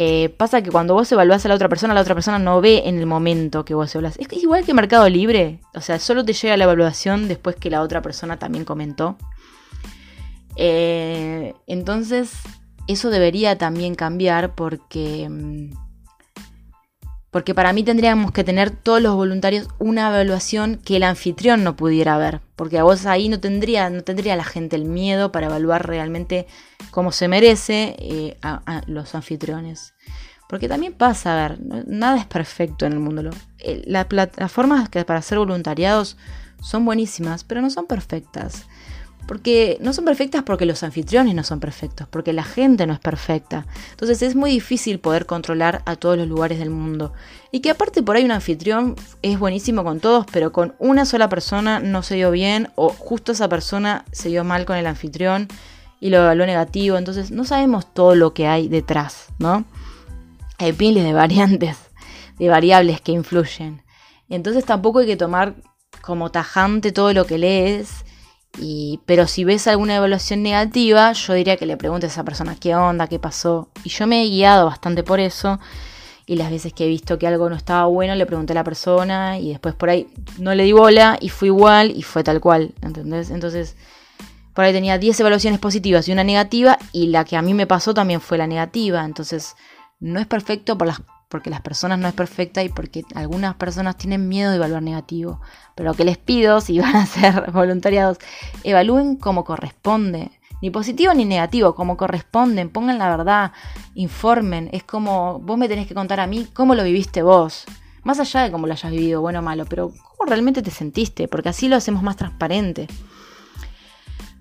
eh, 0.03 0.31
pasa 0.31 0.63
que 0.63 0.71
cuando 0.71 0.95
vos 0.95 1.13
evaluás 1.13 1.45
a 1.45 1.49
la 1.51 1.55
otra 1.55 1.69
persona, 1.69 1.93
la 1.93 2.01
otra 2.01 2.15
persona 2.15 2.39
no 2.39 2.63
ve 2.63 2.85
en 2.87 2.99
el 2.99 3.05
momento 3.05 3.67
que 3.67 3.75
vos 3.75 3.95
evaluás. 3.95 4.17
Es 4.17 4.33
igual 4.33 4.65
que 4.65 4.73
Mercado 4.73 5.07
Libre. 5.11 5.61
O 5.75 5.83
sea, 5.83 5.99
solo 5.99 6.25
te 6.25 6.33
llega 6.33 6.57
la 6.57 6.65
evaluación 6.65 7.29
después 7.29 7.55
que 7.57 7.69
la 7.69 7.83
otra 7.83 8.01
persona 8.01 8.39
también 8.39 8.65
comentó. 8.65 9.19
Eh, 10.57 11.53
entonces, 11.67 12.33
eso 12.87 13.11
debería 13.11 13.59
también 13.59 13.95
cambiar 13.95 14.55
porque 14.55 15.29
mm, 15.29 15.75
porque 17.31 17.55
para 17.55 17.73
mí 17.73 17.85
tendríamos 17.85 18.33
que 18.33 18.45
tener 18.45 18.71
todos 18.71 19.01
los 19.01 19.15
voluntarios 19.15 19.69
una 19.79 20.09
evaluación 20.09 20.77
que 20.85 20.97
el 20.97 21.05
anfitrión 21.05 21.63
no 21.63 21.77
pudiera 21.77 22.19
ver, 22.19 22.41
porque 22.57 22.79
a 22.79 22.83
vos 22.83 23.07
ahí 23.07 23.29
no 23.29 23.39
tendría, 23.39 23.89
no 23.89 24.03
tendría 24.03 24.37
la 24.37 24.45
gente 24.45 24.77
el 24.77 24.85
miedo 24.85 25.31
para 25.31 25.47
evaluar 25.47 25.87
realmente 25.87 26.47
cómo 26.91 27.13
se 27.13 27.29
merece 27.29 27.95
eh, 27.99 28.37
a, 28.43 28.83
los 28.87 29.15
anfitriones. 29.15 29.95
Porque 30.49 30.69
también 30.69 30.93
pasa, 30.93 31.33
a 31.33 31.49
ver, 31.49 31.59
nada 31.87 32.19
es 32.19 32.27
perfecto 32.27 32.85
en 32.85 32.93
el 32.93 32.99
mundo. 32.99 33.31
Eh, 33.61 33.83
las 33.87 34.07
plataformas 34.07 34.89
que 34.89 35.05
para 35.05 35.21
hacer 35.21 35.39
voluntariados 35.39 36.17
son 36.61 36.85
buenísimas, 36.85 37.45
pero 37.45 37.63
no 37.63 37.71
son 37.71 37.87
perfectas. 37.87 38.67
Porque 39.31 39.79
no 39.81 39.93
son 39.93 40.05
perfectas 40.05 40.43
porque 40.43 40.67
los 40.67 40.83
anfitriones 40.83 41.37
no 41.37 41.45
son 41.45 41.61
perfectos, 41.61 42.09
porque 42.11 42.33
la 42.33 42.43
gente 42.43 42.85
no 42.85 42.95
es 42.95 42.99
perfecta. 42.99 43.65
Entonces 43.93 44.23
es 44.23 44.35
muy 44.35 44.51
difícil 44.51 44.99
poder 44.99 45.25
controlar 45.25 45.83
a 45.87 45.95
todos 45.95 46.19
los 46.19 46.27
lugares 46.27 46.59
del 46.59 46.71
mundo. 46.71 47.13
Y 47.53 47.61
que 47.61 47.71
aparte 47.71 48.03
por 48.03 48.17
ahí 48.17 48.25
un 48.25 48.33
anfitrión 48.33 48.97
es 49.23 49.39
buenísimo 49.39 49.85
con 49.85 50.01
todos, 50.01 50.27
pero 50.33 50.51
con 50.51 50.75
una 50.81 51.07
sola 51.07 51.29
persona 51.29 51.79
no 51.79 52.03
se 52.03 52.17
dio 52.17 52.33
bien 52.33 52.71
o 52.75 52.89
justo 52.89 53.31
esa 53.31 53.49
persona 53.49 54.05
se 54.11 54.31
dio 54.31 54.43
mal 54.43 54.65
con 54.67 54.77
el 54.77 54.89
anfitrión 54.89 55.47
y 56.01 56.11
lo 56.11 56.17
evaluó 56.17 56.45
negativo. 56.45 56.97
Entonces 56.97 57.31
no 57.31 57.45
sabemos 57.45 57.95
todo 57.95 58.17
lo 58.17 58.35
que 58.35 58.49
hay 58.49 58.67
detrás, 58.67 59.27
¿no? 59.39 59.65
Hay 60.59 60.75
miles 60.77 61.05
de 61.05 61.13
variantes, 61.13 61.77
de 62.37 62.49
variables 62.49 63.01
que 63.01 63.13
influyen. 63.13 63.83
Entonces 64.29 64.65
tampoco 64.65 64.99
hay 64.99 65.07
que 65.07 65.17
tomar 65.17 65.55
como 66.01 66.33
tajante 66.33 66.91
todo 66.91 67.13
lo 67.13 67.27
que 67.27 67.39
lees 67.39 68.05
pero 69.07 69.27
si 69.27 69.45
ves 69.45 69.67
alguna 69.67 69.97
evaluación 69.97 70.43
negativa, 70.43 71.13
yo 71.13 71.35
diría 71.35 71.57
que 71.57 71.67
le 71.67 71.77
preguntes 71.77 72.11
a 72.11 72.13
esa 72.13 72.25
persona 72.25 72.57
qué 72.59 72.75
onda, 72.75 73.07
qué 73.07 73.19
pasó. 73.19 73.69
Y 73.85 73.91
yo 73.91 74.07
me 74.07 74.23
he 74.23 74.29
guiado 74.29 74.67
bastante 74.67 75.03
por 75.03 75.21
eso. 75.21 75.59
Y 76.27 76.37
las 76.37 76.51
veces 76.51 76.73
que 76.73 76.85
he 76.85 76.89
visto 76.89 77.19
que 77.19 77.27
algo 77.27 77.49
no 77.49 77.57
estaba 77.57 77.87
bueno, 77.87 78.15
le 78.15 78.27
pregunté 78.27 78.53
a 78.53 78.55
la 78.55 78.65
persona 78.65 79.39
y 79.39 79.51
después 79.51 79.75
por 79.75 79.91
ahí 79.91 80.09
no 80.39 80.55
le 80.55 80.65
di 80.65 80.73
bola 80.73 81.19
y 81.21 81.29
fue 81.29 81.49
igual 81.49 81.93
y 81.97 82.03
fue 82.03 82.23
tal 82.23 82.41
cual. 82.41 82.75
¿Entendés? 82.83 83.31
Entonces, 83.31 83.77
por 84.55 84.65
ahí 84.65 84.73
tenía 84.73 84.99
10 84.99 85.19
evaluaciones 85.21 85.59
positivas 85.59 86.07
y 86.09 86.13
una 86.13 86.23
negativa 86.23 86.79
y 86.93 87.09
la 87.09 87.25
que 87.25 87.37
a 87.37 87.43
mí 87.43 87.55
me 87.55 87.67
pasó 87.67 87.95
también 87.95 88.21
fue 88.21 88.39
la 88.39 88.47
negativa. 88.47 89.05
Entonces, 89.05 89.57
no 89.99 90.21
es 90.21 90.27
perfecto 90.27 90.77
por 90.79 90.87
las 90.87 91.01
porque 91.31 91.49
las 91.49 91.63
personas 91.63 91.99
no 91.99 92.09
es 92.09 92.15
perfecta 92.15 92.63
y 92.65 92.69
porque 92.69 93.05
algunas 93.15 93.55
personas 93.55 93.97
tienen 93.97 94.29
miedo 94.29 94.51
de 94.51 94.57
evaluar 94.57 94.83
negativo. 94.83 95.41
Pero 95.77 95.91
lo 95.91 95.97
que 95.97 96.05
les 96.05 96.19
pido, 96.19 96.61
si 96.61 96.79
van 96.81 96.97
a 96.97 97.07
ser 97.07 97.51
voluntariados, 97.53 98.19
evalúen 98.65 99.17
como 99.17 99.45
corresponde. 99.45 100.33
Ni 100.61 100.71
positivo 100.71 101.15
ni 101.15 101.25
negativo, 101.25 101.75
como 101.75 101.97
corresponden, 101.97 102.69
pongan 102.69 102.99
la 102.99 103.09
verdad, 103.17 103.53
informen. 103.95 104.69
Es 104.73 104.83
como 104.83 105.39
vos 105.39 105.57
me 105.57 105.69
tenés 105.69 105.87
que 105.87 105.95
contar 105.95 106.21
a 106.21 106.27
mí 106.27 106.49
cómo 106.53 106.75
lo 106.75 106.83
viviste 106.83 107.23
vos. 107.23 107.65
Más 108.03 108.19
allá 108.19 108.43
de 108.43 108.51
cómo 108.51 108.67
lo 108.67 108.73
hayas 108.73 108.91
vivido, 108.91 109.21
bueno 109.21 109.39
o 109.39 109.43
malo, 109.43 109.65
pero 109.67 109.91
cómo 109.91 110.29
realmente 110.29 110.63
te 110.63 110.71
sentiste, 110.71 111.29
porque 111.29 111.51
así 111.51 111.69
lo 111.69 111.77
hacemos 111.77 112.03
más 112.03 112.17
transparente. 112.17 112.89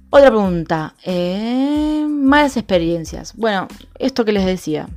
Otra 0.10 0.30
pregunta. 0.30 0.95
Eh, 1.06 2.06
malas 2.10 2.58
experiencias. 2.58 3.36
Bueno, 3.36 3.67
esto 3.99 4.25
que 4.25 4.32
les 4.32 4.45
decía. 4.45 4.89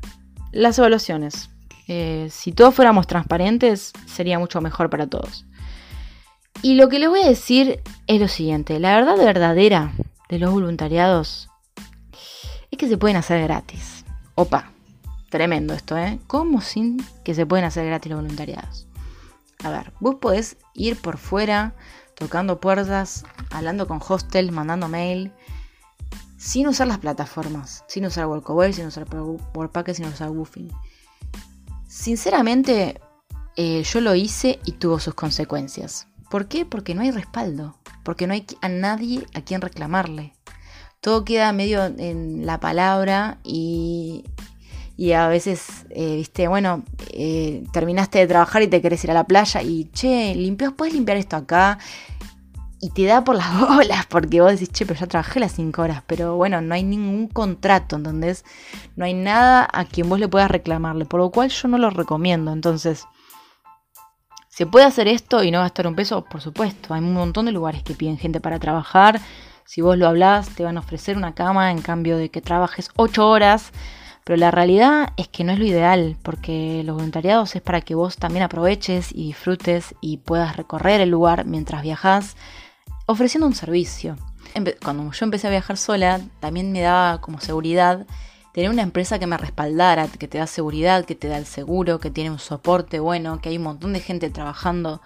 Las 0.53 0.79
evaluaciones. 0.79 1.52
Eh, 1.89 2.29
si 2.31 2.53
todos 2.53 2.75
fuéramos 2.75 3.07
transparentes, 3.07 3.93
sería 4.07 4.39
mucho 4.39 4.61
mejor 4.61 4.91
para 4.91 5.07
todos. 5.07 5.45
Y 6.63 6.75
lo 6.75 6.89
que 6.89 6.99
les 6.99 7.09
voy 7.09 7.23
a 7.23 7.29
decir 7.29 7.81
es 8.07 8.21
lo 8.21 8.29
siguiente, 8.29 8.79
la 8.79 8.95
verdad 8.95 9.17
verdadera 9.17 9.93
de 10.29 10.39
los 10.39 10.53
voluntariados 10.53 11.49
es 12.71 12.79
que 12.79 12.89
se 12.89 12.97
pueden 12.97 13.17
hacer 13.17 13.43
gratis. 13.43 14.05
Opa, 14.35 14.71
tremendo 15.29 15.75
esto, 15.75 15.97
¿eh? 15.97 16.19
¿Cómo 16.27 16.61
sin 16.61 17.05
que 17.25 17.35
se 17.35 17.47
pueden 17.47 17.65
hacer 17.65 17.87
gratis 17.87 18.11
los 18.11 18.21
voluntariados? 18.21 18.87
A 19.63 19.71
ver, 19.71 19.93
vos 20.01 20.17
podés 20.17 20.57
ir 20.75 21.01
por 21.01 21.19
fuera, 21.19 21.75
tocando 22.15 22.61
puertas, 22.61 23.25
hablando 23.51 23.87
con 23.87 24.01
hostel, 24.07 24.53
mandando 24.53 24.89
mail, 24.89 25.33
sin 26.39 26.67
usar 26.67 26.89
las 26.89 26.99
plataformas, 26.99 27.85
sin 27.87 28.07
usar 28.07 28.27
Workaway, 28.27 28.73
sin 28.73 28.87
usar 28.87 29.07
Workpacket, 29.55 29.95
sin 29.95 30.07
usar 30.07 30.31
Woofing. 30.31 30.73
Sinceramente, 31.93 32.99
eh, 33.55 33.83
yo 33.83 34.01
lo 34.01 34.15
hice 34.15 34.59
y 34.65 34.73
tuvo 34.73 34.99
sus 34.99 35.13
consecuencias. 35.13 36.09
¿Por 36.31 36.49
qué? 36.49 36.65
Porque 36.65 36.95
no 36.95 37.03
hay 37.03 37.11
respaldo, 37.11 37.77
porque 38.03 38.27
no 38.27 38.33
hay 38.33 38.47
a 38.63 38.71
nadie 38.71 39.27
a 39.35 39.43
quien 39.43 39.61
reclamarle. 39.61 40.33
Todo 41.03 41.27
queda 41.27 41.53
medio 41.53 41.85
en 41.85 42.47
la 42.47 42.61
palabra 42.61 43.41
y, 43.45 44.25
y 44.97 45.13
a 45.13 45.29
veces, 45.29 45.67
eh, 45.91 46.17
viste, 46.17 46.49
bueno, 46.49 46.83
eh, 47.11 47.63
terminaste 47.75 48.21
de 48.21 48.27
trabajar 48.27 48.63
y 48.63 48.69
te 48.69 48.81
querés 48.81 49.05
ir 49.05 49.11
a 49.11 49.15
la 49.15 49.25
playa 49.25 49.61
y, 49.61 49.91
che, 49.93 50.35
limpias, 50.35 50.73
puedes 50.73 50.95
limpiar 50.95 51.19
esto 51.19 51.37
acá 51.37 51.79
y 52.83 52.91
te 52.91 53.05
da 53.05 53.23
por 53.23 53.37
las 53.37 53.61
bolas 53.77 54.05
porque 54.07 54.41
vos 54.41 54.51
decís, 54.51 54.71
che, 54.73 54.85
pero 54.85 54.99
ya 54.99 55.07
trabajé 55.07 55.39
las 55.41 55.53
5 55.53 55.81
horas, 55.81 56.03
pero 56.07 56.37
bueno, 56.37 56.61
no 56.61 56.75
hay 56.75 56.83
ningún 56.83 57.29
contrato, 57.29 57.97
entonces 57.97 58.45
no 58.97 59.05
hay 59.05 59.15
nada 59.15 59.69
a 59.73 59.85
quien 59.85 60.09
vos 60.09 60.19
le 60.19 60.29
puedas 60.29 60.51
reclamarle, 60.51 61.07
por 61.07 61.21
lo 61.21 61.31
cual 61.31 61.49
yo 61.49 61.69
no 61.69 61.79
lo 61.79 61.89
recomiendo, 61.89 62.53
entonces... 62.53 63.07
¿Se 64.49 64.67
puede 64.67 64.85
hacer 64.85 65.09
esto 65.09 65.43
y 65.43 65.51
no 65.51 65.61
gastar 65.61 65.87
un 65.87 65.95
peso? 65.95 66.27
Por 66.27 66.43
supuesto, 66.43 66.93
hay 66.93 67.01
un 67.01 67.15
montón 67.15 67.47
de 67.47 67.53
lugares 67.53 67.83
que 67.83 67.95
piden 67.95 68.19
gente 68.19 68.39
para 68.39 68.59
trabajar. 68.59 69.19
Si 69.65 69.81
vos 69.81 69.97
lo 69.97 70.07
hablas, 70.07 70.51
te 70.51 70.63
van 70.63 70.77
a 70.77 70.81
ofrecer 70.81 71.17
una 71.17 71.35
cama 71.35 71.71
en 71.71 71.81
cambio 71.81 72.19
de 72.19 72.29
que 72.29 72.43
trabajes 72.43 72.91
8 72.97 73.27
horas. 73.27 73.73
Pero 74.25 74.37
la 74.37 74.51
realidad 74.51 75.15
es 75.17 75.29
que 75.29 75.43
no 75.43 75.53
es 75.53 75.59
lo 75.59 75.65
ideal, 75.65 76.17
porque 76.23 76.83
los 76.85 76.97
voluntariados 76.97 77.57
es 77.57 77.63
para 77.63 77.81
que 77.81 77.95
vos 77.95 78.17
también 78.17 78.45
aproveches 78.45 79.11
y 79.11 79.29
disfrutes 79.29 79.95
y 80.03 80.19
puedas 80.19 80.55
recorrer 80.55 81.01
el 81.01 81.09
lugar 81.09 81.47
mientras 81.47 81.83
viajas 81.83 82.37
ofreciendo 83.13 83.47
un 83.47 83.55
servicio. 83.55 84.17
Cuando 84.83 85.11
yo 85.13 85.25
empecé 85.25 85.47
a 85.47 85.51
viajar 85.51 85.77
sola, 85.77 86.21
también 86.41 86.73
me 86.73 86.81
daba 86.81 87.21
como 87.21 87.41
seguridad 87.41 88.07
tener 88.53 88.71
una 88.71 88.83
empresa 88.83 89.19
que 89.19 89.27
me 89.27 89.39
respaldara, 89.39 90.09
que 90.09 90.29
te 90.29 90.39
da 90.39 90.47
seguridad, 90.47 91.05
que 91.05 91.15
te 91.15 91.29
da 91.29 91.39
el 91.39 91.47
seguro, 91.47 92.01
que 92.01 92.11
tiene 92.11 92.31
un 92.31 92.39
soporte 92.39 93.01
bueno, 93.01 93.41
que 93.41 93.49
hay 93.49 93.57
un 93.57 93.63
montón 93.65 93.95
de 93.95 94.01
gente 94.01 94.29
trabajando 94.31 95.01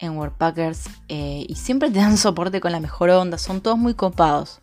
en 0.00 0.18
Workpackers 0.18 0.86
eh, 1.08 1.46
y 1.48 1.54
siempre 1.54 1.90
te 1.90 2.00
dan 2.00 2.18
soporte 2.18 2.60
con 2.60 2.72
la 2.72 2.80
mejor 2.80 3.10
onda, 3.10 3.38
son 3.38 3.60
todos 3.60 3.78
muy 3.78 3.94
copados. 3.94 4.60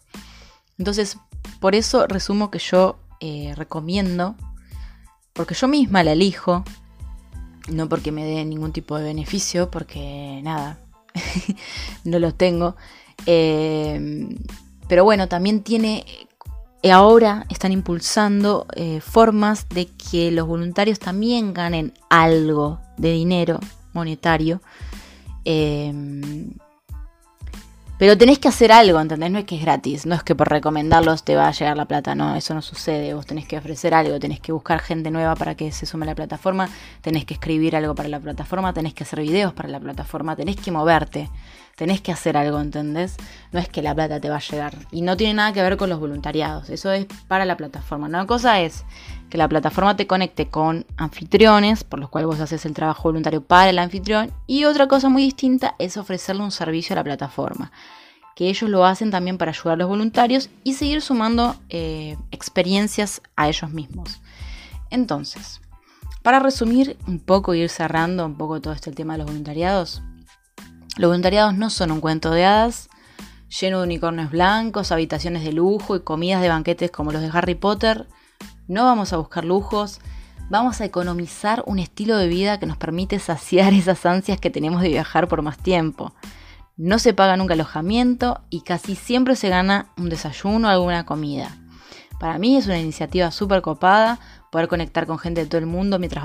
Entonces, 0.78 1.18
por 1.62 1.76
eso 1.76 2.08
resumo 2.08 2.52
que 2.52 2.60
yo 2.60 3.00
eh, 3.22 3.54
recomiendo, 3.56 4.36
porque 5.32 5.56
yo 5.56 5.70
misma 5.70 6.04
la 6.04 6.12
elijo, 6.12 6.66
no 7.70 7.88
porque 7.88 8.12
me 8.12 8.26
dé 8.26 8.44
ningún 8.44 8.74
tipo 8.74 8.98
de 8.98 9.06
beneficio, 9.06 9.72
porque 9.72 10.42
nada, 10.44 10.80
no 12.04 12.20
los 12.20 12.36
tengo. 12.36 12.76
Eh, 13.26 14.28
pero 14.88 15.04
bueno, 15.04 15.28
también 15.28 15.62
tiene, 15.62 16.06
ahora 16.92 17.46
están 17.50 17.72
impulsando 17.72 18.66
eh, 18.76 19.02
formas 19.02 19.70
de 19.70 19.88
que 19.88 20.32
los 20.32 20.48
voluntarios 20.48 21.00
también 21.00 21.54
ganen 21.54 21.94
algo 22.10 22.80
de 22.98 23.12
dinero 23.12 23.60
monetario. 23.94 24.62
Pero 28.00 28.18
tenés 28.18 28.40
que 28.40 28.48
hacer 28.48 28.72
algo, 28.72 28.98
¿entendés? 28.98 29.30
No 29.30 29.40
es 29.40 29.44
que 29.44 29.58
es 29.58 29.62
gratis, 29.62 30.06
no 30.06 30.16
es 30.16 30.24
que 30.24 30.34
por 30.34 30.48
recomendarlos 30.48 31.26
te 31.26 31.36
va 31.36 31.50
a 31.50 31.52
llegar 31.52 31.76
la 31.76 31.84
plata, 31.84 32.16
no, 32.16 32.34
eso 32.34 32.54
no 32.54 32.62
sucede. 32.62 33.14
Vos 33.14 33.26
tenés 33.26 33.46
que 33.46 33.58
ofrecer 33.58 33.94
algo, 33.94 34.18
tenés 34.20 34.40
que 34.40 34.54
buscar 34.54 34.80
gente 34.80 35.12
nueva 35.12 35.36
para 35.36 35.56
que 35.56 35.74
se 35.74 35.86
sume 35.86 36.06
a 36.06 36.08
la 36.08 36.16
plataforma, 36.16 36.70
tenés 37.02 37.26
que 37.26 37.34
escribir 37.34 37.76
algo 37.76 37.96
para 37.96 38.08
la 38.08 38.22
plataforma, 38.22 38.72
tenés 38.72 38.94
que 38.94 39.04
hacer 39.04 39.20
videos 39.20 39.52
para 39.52 39.68
la 39.68 39.82
plataforma, 39.82 40.38
tenés 40.38 40.56
que 40.56 40.72
moverte, 40.72 41.30
tenés 41.76 42.00
que 42.00 42.14
hacer 42.14 42.38
algo, 42.38 42.62
¿entendés? 42.62 43.18
No 43.52 43.60
es 43.60 43.68
que 43.68 43.82
la 43.82 43.94
plata 43.94 44.22
te 44.22 44.30
va 44.30 44.38
a 44.38 44.40
llegar. 44.40 44.78
Y 44.92 45.02
no 45.02 45.18
tiene 45.18 45.34
nada 45.34 45.52
que 45.52 45.62
ver 45.62 45.76
con 45.76 45.90
los 45.90 46.00
voluntariados, 46.00 46.70
eso 46.70 46.94
es 46.94 47.06
para 47.28 47.44
la 47.44 47.58
plataforma. 47.58 48.08
Una 48.08 48.26
cosa 48.26 48.62
es 48.62 48.86
que 49.30 49.38
la 49.38 49.48
plataforma 49.48 49.96
te 49.96 50.08
conecte 50.08 50.48
con 50.50 50.86
anfitriones, 50.98 51.84
por 51.84 52.00
los 52.00 52.10
cuales 52.10 52.28
vos 52.28 52.40
haces 52.40 52.66
el 52.66 52.74
trabajo 52.74 53.04
voluntario 53.04 53.42
para 53.42 53.70
el 53.70 53.80
anfitrión, 53.80 54.32
y 54.48 54.66
otra 54.66 54.88
cosa 54.88 55.10
muy 55.10 55.24
distinta 55.24 55.76
es 55.80 55.98
ofrecerle 55.98 56.44
un 56.44 56.52
servicio 56.52 56.94
a 56.94 56.98
la 56.98 57.04
plataforma, 57.04 57.72
que 58.36 58.50
ellos 58.50 58.70
lo 58.70 58.86
hacen 58.86 59.12
también 59.12 59.38
para 59.38 59.52
ayudar 59.52 59.74
a 59.74 59.78
los 59.78 59.88
voluntarios 59.88 60.50
y 60.64 60.74
seguir 60.74 61.02
sumando 61.02 61.56
eh, 61.70 62.18
experiencias 62.32 63.22
a 63.36 63.50
ellos 63.50 63.72
mismos. 63.72 64.22
Entonces, 64.90 65.62
para 66.24 66.40
resumir 66.40 66.98
un 67.08 67.20
poco 67.20 67.54
ir 67.54 67.70
cerrando 67.70 68.26
un 68.26 68.36
poco 68.36 68.60
todo 68.60 68.74
este 68.74 68.92
tema 68.92 69.14
de 69.14 69.20
los 69.20 69.28
voluntariados, 69.28 70.02
los 70.98 71.10
voluntariados 71.10 71.54
no 71.56 71.70
son 71.70 71.92
un 71.92 72.02
cuento 72.02 72.32
de 72.32 72.46
hadas, 72.46 72.90
lleno 73.60 73.80
de 73.80 73.86
unicornios 73.86 74.32
blancos, 74.32 74.92
habitaciones 74.92 75.44
de 75.44 75.54
lujo 75.54 75.96
y 75.96 76.02
comidas 76.02 76.42
de 76.42 76.50
banquetes 76.50 76.92
como 76.92 77.12
los 77.12 77.22
de 77.22 77.30
Harry 77.32 77.56
Potter, 77.56 78.08
no 78.70 78.86
vamos 78.86 79.12
a 79.12 79.18
buscar 79.18 79.44
lujos, 79.44 80.00
vamos 80.50 80.80
a 80.80 80.86
economizar 80.86 81.64
un 81.66 81.80
estilo 81.80 82.16
de 82.18 82.28
vida 82.28 82.60
que 82.60 82.68
nos 82.68 82.78
permite 82.78 83.20
saciar 83.20 83.74
esas 83.74 84.06
ansias 84.06 84.40
que 84.40 84.50
tenemos 84.50 84.82
de 84.82 84.90
viajar 84.90 85.28
por 85.28 85.42
más 85.42 85.58
tiempo. 85.58 86.14
No 86.78 86.98
se 86.98 87.14
paga 87.14 87.36
nunca 87.36 87.56
alojamiento 87.56 88.40
y 88.50 88.62
casi 88.62 88.96
siempre 88.96 89.36
se 89.36 89.50
gana 89.50 89.90
un 89.98 90.08
desayuno 90.08 90.70
o 90.70 90.72
alguna 90.72 91.06
comida. 91.06 91.50
Para 92.20 92.38
mí 92.38 92.56
es 92.56 92.68
una 92.68 92.80
iniciativa 92.80 93.32
súper 93.32 93.62
copada 93.62 94.20
poder 94.52 94.68
conectar 94.68 95.06
con 95.06 95.20
gente 95.20 95.42
de 95.42 95.48
todo 95.48 95.60
el 95.60 95.66
mundo 95.66 96.00
mientras 96.00 96.24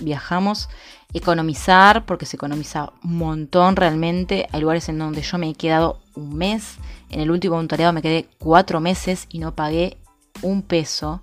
viajamos, 0.00 0.68
economizar, 1.12 2.04
porque 2.06 2.26
se 2.26 2.36
economiza 2.36 2.92
un 3.02 3.18
montón 3.18 3.76
realmente. 3.76 4.46
Hay 4.52 4.60
lugares 4.60 4.88
en 4.88 4.98
donde 4.98 5.22
yo 5.22 5.38
me 5.38 5.50
he 5.50 5.54
quedado 5.54 6.00
un 6.14 6.34
mes, 6.36 6.76
en 7.10 7.20
el 7.20 7.30
último 7.30 7.54
voluntariado 7.54 7.92
me 7.92 8.02
quedé 8.02 8.28
cuatro 8.38 8.80
meses 8.80 9.26
y 9.28 9.38
no 9.38 9.54
pagué 9.54 9.98
un 10.42 10.62
peso. 10.62 11.22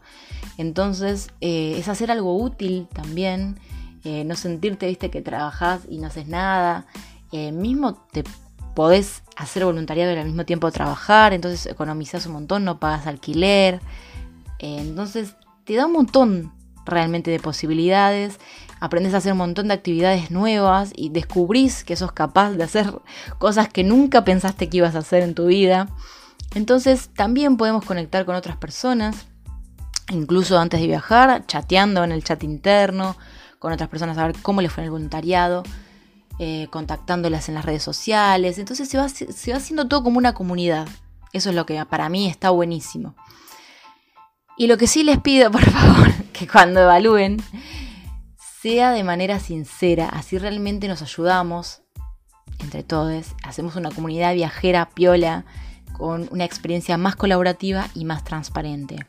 Entonces 0.58 1.30
eh, 1.42 1.76
es 1.78 1.88
hacer 1.88 2.12
algo 2.12 2.38
útil 2.38 2.88
también, 2.94 3.60
eh, 4.04 4.24
no 4.24 4.36
sentirte, 4.36 4.88
viste, 4.88 5.10
que 5.10 5.22
trabajas 5.22 5.82
y 5.90 5.98
no 5.98 6.08
haces 6.08 6.28
nada. 6.28 6.86
Eh, 7.32 7.52
mismo 7.52 7.96
te 8.12 8.24
podés 8.76 9.24
hacer 9.36 9.66
voluntariado 9.66 10.14
y 10.14 10.18
al 10.18 10.26
mismo 10.26 10.46
tiempo 10.46 10.72
trabajar, 10.72 11.34
entonces 11.34 11.66
economizas 11.66 12.26
un 12.26 12.34
montón, 12.34 12.64
no 12.64 12.80
pagas 12.80 13.08
alquiler. 13.08 13.82
entonces 14.60 15.36
te 15.66 15.76
da 15.76 15.86
un 15.88 15.94
montón 15.94 16.52
realmente 16.86 17.32
de 17.32 17.40
posibilidades, 17.40 18.40
aprendes 18.80 19.14
a 19.14 19.18
hacer 19.18 19.34
un 19.34 19.38
montón 19.40 19.68
de 19.68 19.74
actividades 19.74 20.32
nuevas 20.32 20.92
y 20.96 21.10
descubrís 21.10 21.84
que 21.84 21.96
sos 21.96 22.12
capaz 22.12 22.52
de 22.52 22.64
hacer 22.64 22.94
cosas 23.38 23.70
que 23.70 23.84
nunca 23.84 24.24
pensaste 24.24 24.70
que 24.70 24.78
ibas 24.78 24.96
a 24.96 25.00
hacer 25.00 25.24
en 25.24 25.36
tu 25.36 25.46
vida. 25.46 25.88
Entonces 26.56 27.10
también 27.16 27.58
podemos 27.58 27.86
conectar 27.86 28.26
con 28.26 28.36
otras 28.36 28.58
personas, 28.58 29.28
incluso 30.10 30.60
antes 30.60 30.80
de 30.80 30.88
viajar, 30.88 31.46
chateando 31.46 32.04
en 32.04 32.12
el 32.12 32.24
chat 32.24 32.44
interno, 32.44 33.16
con 33.60 33.72
otras 33.72 33.90
personas 33.90 34.18
a 34.18 34.28
ver 34.28 34.36
cómo 34.42 34.62
les 34.62 34.72
fue 34.72 34.84
en 34.84 34.86
el 34.86 34.92
voluntariado, 34.92 35.64
eh, 36.40 36.68
contactándolas 36.72 37.50
en 37.50 37.56
las 37.56 37.66
redes 37.66 37.84
sociales. 37.84 38.58
Entonces 38.58 38.90
se 38.90 38.98
va, 38.98 39.08
se 39.10 39.52
va 39.52 39.58
haciendo 39.58 39.88
todo 39.88 40.04
como 40.04 40.18
una 40.18 40.34
comunidad. 40.34 40.88
Eso 41.34 41.50
es 41.50 41.56
lo 41.56 41.66
que 41.66 41.84
para 41.86 42.10
mí 42.10 42.28
está 42.28 42.50
buenísimo. 42.50 43.16
Y 44.58 44.68
lo 44.68 44.78
que 44.78 44.88
sí 44.88 45.04
les 45.04 45.20
pido, 45.20 45.52
por 45.52 45.64
favor, 45.64 46.12
que 46.34 46.48
cuando 46.48 46.82
evalúen, 46.82 47.38
sea 48.62 48.92
de 48.92 49.04
manera 49.04 49.40
sincera, 49.40 50.10
así 50.10 50.38
realmente 50.38 50.88
nos 50.88 51.02
ayudamos 51.02 51.82
entre 52.60 52.84
todos, 52.84 53.28
hacemos 53.44 53.76
una 53.76 53.90
comunidad 53.90 54.34
viajera 54.34 54.90
piola 54.90 55.46
con 55.94 56.28
una 56.32 56.46
experiencia 56.46 56.98
más 56.98 57.16
colaborativa 57.16 57.88
y 57.96 58.06
más 58.06 58.24
transparente. 58.24 59.06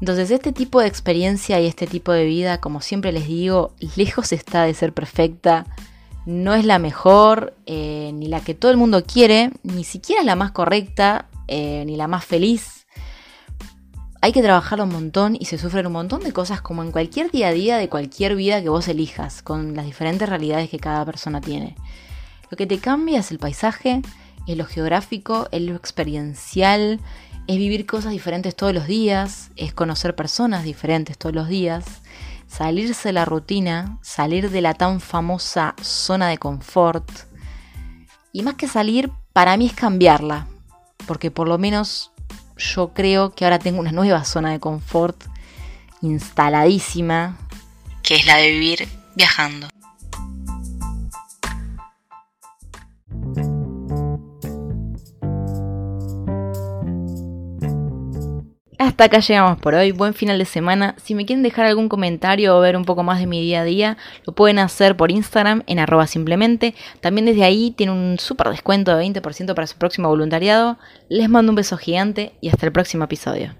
Entonces 0.00 0.30
este 0.30 0.52
tipo 0.52 0.80
de 0.80 0.88
experiencia 0.88 1.60
y 1.60 1.66
este 1.66 1.86
tipo 1.86 2.12
de 2.12 2.24
vida, 2.24 2.60
como 2.60 2.80
siempre 2.80 3.12
les 3.12 3.26
digo, 3.26 3.74
lejos 3.96 4.32
está 4.32 4.64
de 4.64 4.74
ser 4.74 4.92
perfecta, 4.92 5.66
no 6.26 6.54
es 6.54 6.64
la 6.64 6.78
mejor, 6.78 7.54
eh, 7.66 8.10
ni 8.14 8.28
la 8.28 8.40
que 8.40 8.54
todo 8.54 8.70
el 8.70 8.76
mundo 8.76 9.04
quiere, 9.04 9.50
ni 9.62 9.84
siquiera 9.84 10.22
la 10.22 10.36
más 10.36 10.52
correcta, 10.52 11.28
eh, 11.48 11.84
ni 11.86 11.96
la 11.96 12.08
más 12.08 12.24
feliz. 12.24 12.86
Hay 14.22 14.32
que 14.32 14.40
trabajar 14.40 14.80
un 14.80 14.88
montón 14.88 15.36
y 15.38 15.44
se 15.44 15.58
sufren 15.58 15.86
un 15.86 15.92
montón 15.92 16.22
de 16.22 16.32
cosas 16.32 16.62
como 16.62 16.82
en 16.82 16.92
cualquier 16.92 17.30
día 17.30 17.48
a 17.48 17.52
día 17.52 17.76
de 17.76 17.90
cualquier 17.90 18.36
vida 18.36 18.62
que 18.62 18.70
vos 18.70 18.88
elijas, 18.88 19.42
con 19.42 19.76
las 19.76 19.84
diferentes 19.84 20.26
realidades 20.26 20.70
que 20.70 20.78
cada 20.78 21.04
persona 21.04 21.42
tiene. 21.42 21.76
Lo 22.50 22.56
que 22.56 22.66
te 22.66 22.78
cambia 22.78 23.20
es 23.20 23.30
el 23.30 23.38
paisaje, 23.38 24.00
es 24.46 24.56
lo 24.56 24.64
geográfico, 24.64 25.48
es 25.52 25.60
lo 25.60 25.74
experiencial, 25.74 27.00
es 27.46 27.56
vivir 27.58 27.86
cosas 27.86 28.12
diferentes 28.12 28.56
todos 28.56 28.72
los 28.72 28.86
días, 28.86 29.50
es 29.56 29.74
conocer 29.74 30.14
personas 30.14 30.64
diferentes 30.64 31.18
todos 31.18 31.34
los 31.34 31.48
días, 31.48 31.84
salirse 32.46 33.08
de 33.08 33.12
la 33.12 33.24
rutina, 33.24 33.98
salir 34.02 34.50
de 34.50 34.60
la 34.60 34.74
tan 34.74 35.00
famosa 35.00 35.74
zona 35.82 36.28
de 36.28 36.38
confort. 36.38 37.08
Y 38.32 38.42
más 38.42 38.54
que 38.54 38.68
salir, 38.68 39.10
para 39.32 39.56
mí 39.56 39.66
es 39.66 39.74
cambiarla, 39.74 40.46
porque 41.06 41.30
por 41.30 41.48
lo 41.48 41.58
menos 41.58 42.12
yo 42.56 42.94
creo 42.94 43.34
que 43.34 43.44
ahora 43.44 43.58
tengo 43.58 43.80
una 43.80 43.92
nueva 43.92 44.24
zona 44.24 44.52
de 44.52 44.60
confort 44.60 45.24
instaladísima, 46.00 47.36
que 48.02 48.16
es 48.16 48.26
la 48.26 48.36
de 48.36 48.50
vivir 48.50 48.88
viajando. 49.16 49.68
Hasta 58.84 59.04
acá 59.04 59.20
llegamos 59.20 59.58
por 59.60 59.74
hoy, 59.74 59.92
buen 59.92 60.12
final 60.12 60.38
de 60.38 60.44
semana. 60.44 60.94
Si 61.02 61.14
me 61.14 61.24
quieren 61.24 61.42
dejar 61.42 61.64
algún 61.64 61.88
comentario 61.88 62.54
o 62.54 62.60
ver 62.60 62.76
un 62.76 62.84
poco 62.84 63.02
más 63.02 63.18
de 63.18 63.26
mi 63.26 63.40
día 63.40 63.62
a 63.62 63.64
día, 63.64 63.96
lo 64.26 64.34
pueden 64.34 64.58
hacer 64.58 64.94
por 64.94 65.10
Instagram 65.10 65.62
en 65.66 65.78
arroba 65.78 66.06
simplemente. 66.06 66.74
También 67.00 67.24
desde 67.24 67.44
ahí 67.44 67.70
tiene 67.70 67.92
un 67.92 68.18
súper 68.18 68.50
descuento 68.50 68.94
de 68.94 69.02
20% 69.02 69.54
para 69.54 69.66
su 69.66 69.78
próximo 69.78 70.10
voluntariado. 70.10 70.76
Les 71.08 71.30
mando 71.30 71.50
un 71.50 71.56
beso 71.56 71.78
gigante 71.78 72.34
y 72.42 72.50
hasta 72.50 72.66
el 72.66 72.72
próximo 72.72 73.04
episodio. 73.04 73.54